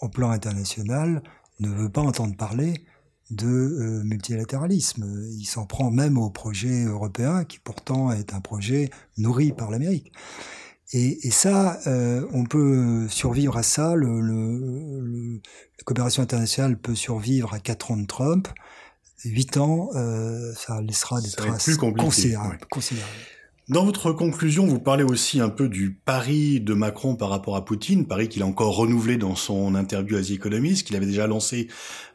au 0.00 0.08
plan 0.08 0.30
international, 0.30 1.22
ne 1.60 1.68
veut 1.68 1.90
pas 1.90 2.00
entendre 2.00 2.36
parler 2.36 2.84
de 3.32 3.46
euh, 3.46 4.02
multilatéralisme. 4.04 5.26
Il 5.30 5.44
s'en 5.44 5.66
prend 5.66 5.90
même 5.90 6.18
au 6.18 6.30
projet 6.30 6.84
européen, 6.84 7.44
qui 7.44 7.58
pourtant 7.58 8.12
est 8.12 8.34
un 8.34 8.40
projet 8.40 8.90
nourri 9.18 9.52
par 9.52 9.70
l'Amérique. 9.70 10.12
Et, 10.92 11.26
et, 11.26 11.30
ça, 11.30 11.80
euh, 11.86 12.26
on 12.32 12.44
peut 12.44 13.08
survivre 13.08 13.56
à 13.56 13.62
ça. 13.62 13.94
Le, 13.94 14.20
le, 14.20 15.00
le, 15.00 15.34
la 15.36 15.84
coopération 15.84 16.22
internationale 16.22 16.78
peut 16.78 16.94
survivre 16.94 17.54
à 17.54 17.60
quatre 17.60 17.90
ans 17.90 17.96
de 17.96 18.06
Trump. 18.06 18.48
8 19.24 19.56
ans, 19.56 19.90
euh, 19.94 20.52
ça 20.54 20.80
laissera 20.80 21.20
des 21.20 21.28
ça 21.28 21.36
traces 21.36 21.64
plus 21.64 21.76
considérables, 21.76 22.54
ouais. 22.54 22.68
considérables. 22.70 23.12
Dans 23.68 23.84
votre 23.84 24.10
conclusion, 24.10 24.66
vous 24.66 24.80
parlez 24.80 25.04
aussi 25.04 25.38
un 25.38 25.48
peu 25.48 25.68
du 25.68 25.92
pari 25.92 26.60
de 26.60 26.74
Macron 26.74 27.14
par 27.14 27.28
rapport 27.28 27.54
à 27.54 27.64
Poutine, 27.64 28.08
pari 28.08 28.28
qu'il 28.28 28.42
a 28.42 28.46
encore 28.46 28.74
renouvelé 28.74 29.16
dans 29.16 29.36
son 29.36 29.76
interview 29.76 30.16
à 30.16 30.20
Economist, 30.20 30.84
qu'il 30.84 30.96
avait 30.96 31.06
déjà 31.06 31.28
lancé 31.28 31.68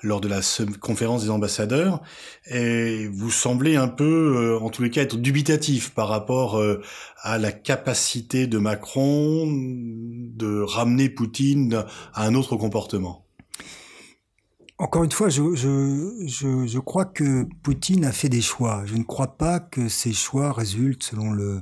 lors 0.04 0.20
de 0.20 0.28
la 0.28 0.42
conférence 0.82 1.24
des 1.24 1.30
ambassadeurs. 1.30 2.02
Et 2.48 3.08
vous 3.08 3.32
semblez 3.32 3.78
un 3.78 3.88
peu, 3.88 4.36
euh, 4.36 4.60
en 4.60 4.70
tous 4.70 4.84
les 4.84 4.90
cas, 4.90 5.04
être 5.04 5.16
dubitatif 5.16 5.92
par 5.92 6.10
rapport 6.10 6.58
euh, 6.58 6.82
à 7.22 7.38
la 7.38 7.54
capacité 7.54 8.46
de 8.46 8.58
Macron 8.58 9.46
de 9.48 10.60
ramener 10.60 11.08
Poutine 11.08 11.86
à 12.14 12.26
un 12.26 12.36
autre 12.36 12.58
comportement. 12.58 13.27
Encore 14.80 15.04
une 15.04 15.12
fois, 15.12 15.30
je, 15.30 15.56
je, 15.56 16.24
je, 16.28 16.68
je, 16.68 16.80
crois 16.80 17.06
que 17.06 17.48
Poutine 17.64 18.06
a 18.06 18.12
fait 18.12 18.30
des 18.30 18.42
choix. 18.42 18.84
Je 18.86 18.96
ne 18.96 19.04
crois 19.04 19.38
pas 19.38 19.60
que 19.60 19.90
ces 19.90 20.14
choix 20.14 20.54
résultent, 20.54 21.02
selon 21.02 21.32
le, 21.32 21.60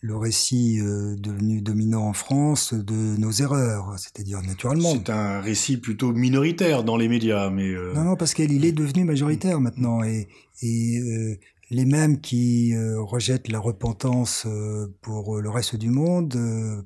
le 0.00 0.16
récit 0.16 0.78
euh, 0.80 1.16
devenu 1.16 1.62
dominant 1.62 2.06
en 2.06 2.12
France, 2.12 2.74
de 2.74 3.16
nos 3.18 3.32
erreurs. 3.32 3.92
C'est-à-dire, 3.98 4.40
naturellement. 4.42 4.92
C'est 4.92 5.10
un 5.10 5.40
récit 5.40 5.78
plutôt 5.78 6.12
minoritaire 6.12 6.84
dans 6.84 6.96
les 6.96 7.08
médias, 7.08 7.50
mais. 7.50 7.70
Euh... 7.70 7.92
Non, 7.94 8.04
non, 8.04 8.16
parce 8.16 8.34
qu'il 8.34 8.64
est 8.64 8.72
devenu 8.72 9.02
majoritaire 9.02 9.60
maintenant. 9.60 10.04
Et, 10.04 10.28
et 10.62 10.98
euh, 11.00 11.38
les 11.70 11.84
mêmes 11.84 12.20
qui 12.20 12.72
euh, 12.72 13.00
rejettent 13.00 13.48
la 13.48 13.58
repentance 13.58 14.44
euh, 14.46 14.94
pour 15.02 15.40
le 15.40 15.50
reste 15.50 15.74
du 15.74 15.90
monde 15.90 16.38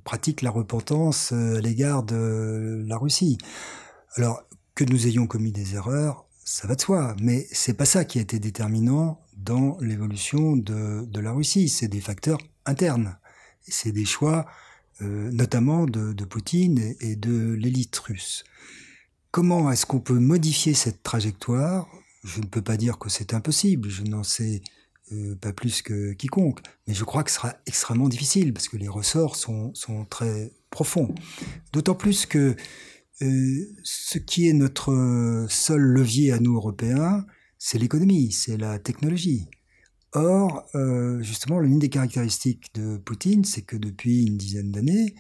pratiquent 0.02 0.40
la 0.40 0.50
repentance 0.50 1.32
à 1.32 1.60
l'égard 1.60 2.02
de 2.04 2.82
la 2.86 2.96
Russie. 2.96 3.36
Alors, 4.16 4.42
que 4.74 4.85
nous 4.85 5.06
ayons 5.06 5.26
commis 5.26 5.52
des 5.52 5.74
erreurs, 5.74 6.26
ça 6.44 6.66
va 6.66 6.74
de 6.74 6.80
soi, 6.80 7.14
mais 7.20 7.46
c'est 7.52 7.74
pas 7.74 7.85
ça 7.85 8.04
qui 8.04 8.18
a 8.18 8.22
été 8.22 8.38
déterminant 8.38 9.20
dans 9.37 9.78
l'évolution 9.80 10.56
de, 10.56 11.04
de, 11.04 11.20
la 11.20 11.32
Russie. 11.32 11.68
C'est 11.68 11.88
des 11.88 12.00
facteurs 12.00 12.38
internes. 12.66 13.16
C'est 13.62 13.92
des 13.92 14.04
choix, 14.04 14.46
euh, 15.02 15.30
notamment 15.30 15.85
de, 15.87 16.12
de, 16.12 16.24
Poutine 16.24 16.94
et 17.00 17.16
de 17.16 17.52
l'élite 17.52 17.96
russe. 17.98 18.44
Comment 19.30 19.70
est-ce 19.70 19.87
qu'on 19.87 20.00
peut 20.00 20.18
modifier 20.18 20.74
cette 20.74 21.02
trajectoire? 21.02 21.88
Je 22.24 22.40
ne 22.40 22.46
peux 22.46 22.62
pas 22.62 22.76
dire 22.76 22.98
que 22.98 23.08
c'est 23.08 23.35
impossible. 23.35 23.88
Je 23.88 24.02
n'en 24.02 24.24
sais 24.24 24.62
euh, 25.12 25.37
pas 25.37 25.52
plus 25.52 25.82
que 25.82 26.12
quiconque, 26.12 26.61
mais 26.87 26.94
je 26.94 27.04
crois 27.04 27.22
que 27.24 27.30
ce 27.30 27.37
sera 27.37 27.54
extrêmement 27.66 28.08
difficile 28.08 28.52
parce 28.52 28.68
que 28.68 28.76
les 28.76 28.88
ressorts 28.88 29.37
sont, 29.37 29.72
sont 29.74 30.04
très 30.04 30.52
profonds. 30.70 31.14
D'autant 31.72 31.94
plus 31.94 32.26
que 32.26 32.56
ce 33.22 34.18
qui 34.18 34.48
est 34.48 34.52
notre 34.52 35.46
seul 35.48 35.80
levier 35.80 36.32
à 36.32 36.38
nous 36.38 36.54
Européens, 36.54 37.24
c'est 37.58 37.78
l'économie, 37.78 38.32
c'est 38.32 38.56
la 38.56 38.78
technologie. 38.78 39.48
Or, 40.12 40.64
euh, 40.74 41.22
justement, 41.22 41.58
l'une 41.61 41.78
des 41.78 41.88
caractéristiques 41.88 42.74
de 42.74 42.98
Poutine, 42.98 43.44
c'est 43.44 43.62
que 43.62 43.76
depuis 43.76 44.26
une 44.26 44.37
dizaine 44.37 44.70
d'années, 44.70 45.14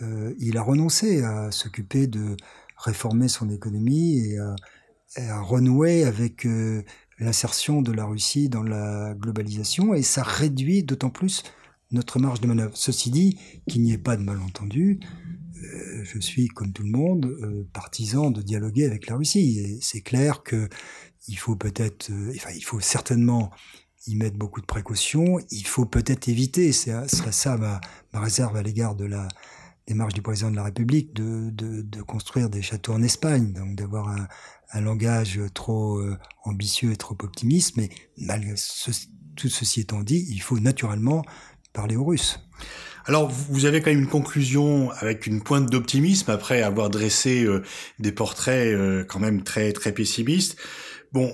euh, 0.00 0.34
il 0.38 0.56
a 0.56 0.62
renoncé 0.62 1.22
à 1.22 1.50
s'occuper 1.52 2.06
de 2.06 2.36
réformer 2.76 3.28
son 3.28 3.50
économie 3.50 4.18
et 4.18 4.38
à, 4.38 5.40
renouer 5.42 6.04
avec 6.04 6.48
l'insertion 7.18 7.82
de 7.82 7.92
la 7.92 8.06
Russie 8.06 8.48
dans 8.48 8.62
la 8.62 9.14
globalisation, 9.14 9.92
et 9.92 10.02
ça 10.02 10.22
réduit 10.22 10.82
d'autant 10.82 11.10
plus 11.10 11.42
notre 11.92 12.18
marge 12.18 12.40
de 12.40 12.46
manœuvre. 12.46 12.74
Ceci 12.74 13.10
dit, 13.10 13.38
qu'il 13.68 13.82
n'y 13.82 13.92
ait 13.92 13.98
pas 13.98 14.16
de 14.16 14.22
malentendu, 14.22 15.00
euh, 15.00 15.21
je 16.02 16.18
suis, 16.20 16.48
comme 16.48 16.72
tout 16.72 16.82
le 16.82 16.90
monde, 16.90 17.26
euh, 17.26 17.66
partisan 17.72 18.30
de 18.30 18.42
dialoguer 18.42 18.84
avec 18.84 19.06
la 19.08 19.16
Russie. 19.16 19.78
C'est 19.80 20.00
clair 20.00 20.42
que 20.42 20.68
il 21.28 21.36
faut 21.36 21.56
peut-être, 21.56 22.10
euh, 22.10 22.32
enfin, 22.36 22.50
il 22.54 22.64
faut 22.64 22.80
certainement 22.80 23.50
y 24.06 24.16
mettre 24.16 24.36
beaucoup 24.36 24.60
de 24.60 24.66
précautions. 24.66 25.38
Il 25.50 25.66
faut 25.66 25.86
peut-être 25.86 26.28
éviter, 26.28 26.72
c'est 26.72 26.92
ça 27.08 27.56
ma, 27.56 27.80
réserve 28.12 28.56
à 28.56 28.62
l'égard 28.62 28.96
de 28.96 29.04
la 29.04 29.28
démarche 29.86 30.14
du 30.14 30.22
président 30.22 30.50
de 30.50 30.56
la 30.56 30.64
République, 30.64 31.12
de, 31.14 32.02
construire 32.02 32.50
des 32.50 32.62
châteaux 32.62 32.92
en 32.92 33.02
Espagne, 33.02 33.52
donc 33.52 33.76
d'avoir 33.76 34.08
un, 34.08 34.26
un, 34.72 34.80
langage 34.80 35.40
trop 35.54 36.02
ambitieux 36.44 36.90
et 36.90 36.96
trop 36.96 37.16
optimiste. 37.22 37.76
Mais 37.76 37.90
malgré 38.16 38.54
tout 39.36 39.48
ceci 39.48 39.80
étant 39.80 40.02
dit, 40.02 40.26
il 40.28 40.40
faut 40.40 40.58
naturellement 40.58 41.24
parler 41.72 41.96
aux 41.96 42.04
Russes. 42.04 42.38
Alors, 43.04 43.28
vous 43.28 43.64
avez 43.64 43.80
quand 43.80 43.90
même 43.90 44.00
une 44.00 44.08
conclusion 44.08 44.90
avec 44.92 45.26
une 45.26 45.42
pointe 45.42 45.68
d'optimisme 45.68 46.30
après 46.30 46.62
avoir 46.62 46.88
dressé 46.88 47.44
euh, 47.44 47.62
des 47.98 48.12
portraits 48.12 48.72
euh, 48.72 49.04
quand 49.04 49.18
même 49.18 49.42
très 49.42 49.72
très 49.72 49.92
pessimistes. 49.92 50.56
Bon, 51.12 51.30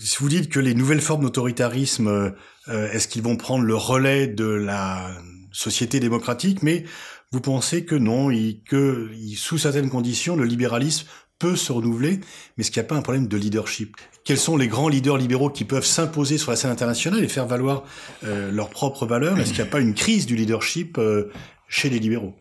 si 0.00 0.18
vous 0.18 0.28
dites 0.28 0.50
que 0.50 0.60
les 0.60 0.74
nouvelles 0.74 1.00
formes 1.00 1.22
d'autoritarisme, 1.22 2.34
euh, 2.68 2.92
est-ce 2.92 3.08
qu'ils 3.08 3.22
vont 3.22 3.36
prendre 3.36 3.64
le 3.64 3.76
relais 3.76 4.26
de 4.26 4.44
la 4.44 5.10
société 5.52 6.00
démocratique? 6.00 6.62
Mais 6.62 6.84
vous 7.30 7.40
pensez 7.40 7.84
que 7.84 7.94
non, 7.94 8.28
que 8.66 9.10
sous 9.36 9.56
certaines 9.56 9.88
conditions, 9.88 10.36
le 10.36 10.44
libéralisme 10.44 11.06
peut 11.42 11.56
se 11.56 11.72
renouveler, 11.72 12.20
mais 12.56 12.62
est-ce 12.62 12.70
qu'il 12.70 12.80
n'y 12.80 12.86
a 12.86 12.88
pas 12.88 12.94
un 12.94 13.02
problème 13.02 13.26
de 13.26 13.36
leadership? 13.36 13.96
Quels 14.24 14.38
sont 14.38 14.56
les 14.56 14.68
grands 14.68 14.88
leaders 14.88 15.16
libéraux 15.16 15.50
qui 15.50 15.64
peuvent 15.64 15.84
s'imposer 15.84 16.38
sur 16.38 16.52
la 16.52 16.56
scène 16.56 16.70
internationale 16.70 17.24
et 17.24 17.26
faire 17.26 17.48
valoir 17.48 17.82
euh, 18.22 18.52
leurs 18.52 18.70
propres 18.70 19.06
valeurs? 19.06 19.36
Est-ce 19.40 19.48
qu'il 19.48 19.60
n'y 19.60 19.68
a 19.68 19.72
pas 19.72 19.80
une 19.80 19.92
crise 19.92 20.24
du 20.24 20.36
leadership 20.36 20.98
euh, 20.98 21.32
chez 21.66 21.90
les 21.90 21.98
libéraux? 21.98 22.36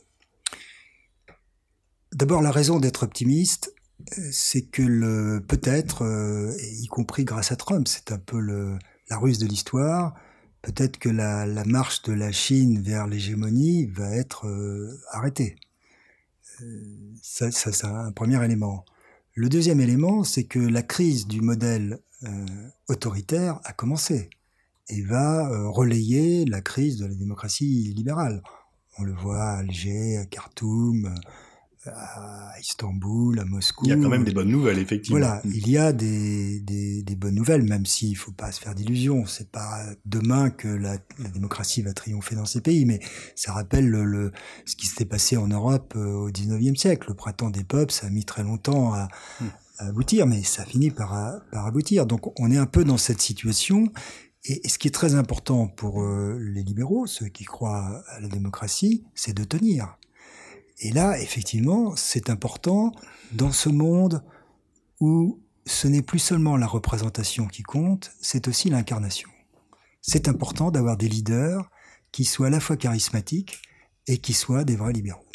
D'abord, 2.14 2.44
la 2.44 2.52
raison 2.52 2.80
d'être 2.80 3.02
optimiste, 3.02 3.74
euh, 4.20 4.22
c'est 4.32 4.70
que 4.70 5.40
peut-être, 5.40 6.06
y 6.80 6.86
compris 6.86 7.26
grâce 7.26 7.52
à 7.52 7.56
Trump, 7.56 7.88
c'est 7.88 8.12
un 8.12 8.20
peu 8.20 8.40
la 8.40 9.18
ruse 9.18 9.40
de 9.40 9.48
l'histoire, 9.48 10.14
peut-être 10.62 11.00
que 11.00 11.10
la, 11.10 11.48
marche 11.66 12.04
de 12.04 12.14
la 12.14 12.32
Chine 12.32 12.84
vers 12.84 13.08
l'hégémonie 13.08 13.88
va 13.88 14.16
être 14.16 14.46
arrêtée. 15.10 15.56
Ça, 17.22 17.52
ça 17.52 17.72
c'est 17.72 17.88
un 17.88 18.12
premier 18.12 18.44
élément. 18.44 18.86
Le 19.34 19.48
deuxième 19.48 19.80
élément, 19.80 20.24
c'est 20.24 20.44
que 20.44 20.60
la 20.60 20.84
crise 20.84 21.28
du 21.28 21.42
modèle 21.42 22.00
euh, 22.24 22.46
autoritaire 22.90 23.60
a 23.64 23.74
commencé 23.74 24.30
et 24.90 25.02
va 25.04 25.50
euh, 25.50 25.70
relayer 25.70 26.46
la 26.46 26.62
crise 26.62 26.98
de 26.98 27.06
la 27.06 27.16
démocratie 27.16 27.94
libérale. 27.96 28.44
On 28.98 29.04
le 29.04 29.14
voit 29.14 29.42
à 29.42 29.58
Alger, 29.60 30.18
à 30.18 30.26
Khartoum, 30.26 31.16
à 31.88 32.54
Istanbul, 32.60 33.40
à 33.40 33.46
Moscou. 33.46 33.86
Il 33.86 33.90
y 33.90 33.92
a 33.94 33.96
quand 33.96 34.10
même 34.10 34.24
des 34.24 34.34
bonnes 34.34 34.50
nouvelles, 34.50 34.80
effectivement. 34.80 35.20
Voilà, 35.20 35.42
il 35.46 35.68
y 35.68 35.78
a 35.78 35.92
des, 35.92 36.60
des, 36.60 37.02
des 37.02 37.16
bonnes 37.16 37.36
nouvelles, 37.36 37.64
même 37.64 37.86
s'il 37.86 38.16
faut 38.16 38.32
pas 38.32 38.52
se 38.52 38.60
faire 38.60 38.76
d'illusions. 38.76 39.26
C'est 39.26 39.52
pas 39.52 39.84
demain 40.06 40.50
que 40.50 40.68
la, 40.68 40.98
la, 41.20 41.30
démocratie 41.30 41.82
va 41.82 41.94
triompher 41.94 42.36
dans 42.36 42.46
ces 42.46 42.62
pays, 42.62 42.86
mais 42.86 43.00
ça 43.36 43.54
rappelle 43.54 43.88
le, 43.88 44.04
le 44.04 44.32
ce 44.66 44.76
qui 44.76 44.86
s'était 44.86 45.06
passé 45.06 45.38
en 45.38 45.48
Europe 45.48 45.94
euh, 45.96 46.14
au 46.14 46.30
19e 46.30 46.76
siècle. 46.76 47.08
Le 47.10 47.16
printemps 47.16 47.50
des 47.50 47.64
peuples, 47.64 47.92
ça 47.92 48.08
a 48.08 48.10
mis 48.10 48.26
très 48.26 48.44
longtemps 48.44 48.94
à, 48.94 49.08
hmm. 49.40 49.48
à 49.80 49.86
aboutir, 49.88 50.28
mais 50.28 50.44
ça 50.44 50.66
finit 50.66 50.92
par, 50.92 51.42
par 51.52 51.66
aboutir. 51.66 52.06
Donc 52.06 52.40
on 52.40 52.52
est 52.52 52.58
un 52.58 52.68
peu 52.68 52.84
dans 52.84 52.98
cette 52.98 53.22
situation. 53.22 53.92
Et, 54.44 54.68
ce 54.68 54.78
qui 54.78 54.88
est 54.88 54.92
très 54.92 55.16
important 55.16 55.68
pour 55.68 56.02
euh, 56.02 56.38
les 56.40 56.64
libéraux, 56.64 57.06
ceux 57.06 57.28
qui 57.28 57.44
croient 57.44 58.04
à 58.08 58.20
la 58.20 58.28
démocratie, 58.28 59.04
c'est 59.14 59.34
de 59.34 59.44
tenir. 59.44 59.98
Et 60.84 60.92
là, 60.92 61.20
effectivement, 61.20 61.96
c'est 61.96 62.32
important 62.32 62.92
dans 63.34 63.52
ce 63.52 63.70
monde 63.70 64.24
où 65.00 65.40
ce 65.68 65.88
n'est 65.88 66.02
plus 66.02 66.20
seulement 66.20 66.58
la 66.58 66.66
représentation 66.66 67.46
qui 67.46 67.62
compte, 67.62 68.12
c'est 68.20 68.48
aussi 68.48 68.70
l'incarnation. 68.70 69.30
C'est 70.02 70.28
important 70.28 70.72
d'avoir 70.72 70.98
des 70.98 71.08
leaders 71.08 71.70
qui 72.12 72.26
soient 72.26 72.48
à 72.48 72.50
la 72.50 72.60
fois 72.60 72.78
charismatiques 72.78 73.62
et 74.08 74.18
qui 74.18 74.34
soient 74.34 74.64
des 74.64 74.76
vrais 74.76 74.92
libéraux. 74.92 75.31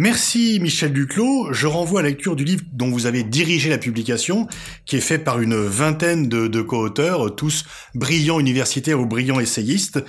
Merci 0.00 0.60
Michel 0.62 0.94
Duclos. 0.94 1.52
Je 1.52 1.66
renvoie 1.66 2.00
à 2.00 2.02
la 2.02 2.08
lecture 2.08 2.34
du 2.34 2.42
livre 2.42 2.64
dont 2.72 2.88
vous 2.88 3.04
avez 3.04 3.22
dirigé 3.22 3.68
la 3.68 3.76
publication, 3.76 4.48
qui 4.86 4.96
est 4.96 5.00
fait 5.00 5.18
par 5.18 5.42
une 5.42 5.54
vingtaine 5.54 6.26
de, 6.26 6.62
co-auteurs, 6.62 7.36
tous 7.36 7.66
brillants 7.94 8.40
universitaires 8.40 8.98
ou 8.98 9.04
brillants 9.04 9.40
essayistes. 9.40 10.02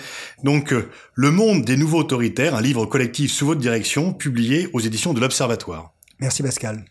Donc, 0.45 0.71
euh, 0.71 0.89
Le 1.13 1.29
monde 1.29 1.65
des 1.65 1.75
nouveaux 1.75 1.99
autoritaires, 1.99 2.55
un 2.55 2.61
livre 2.61 2.85
collectif 2.85 3.33
sous 3.33 3.45
votre 3.45 3.59
direction, 3.59 4.13
publié 4.13 4.69
aux 4.71 4.79
éditions 4.79 5.13
de 5.13 5.19
l'Observatoire. 5.19 5.91
Merci 6.21 6.41
Pascal. 6.41 6.85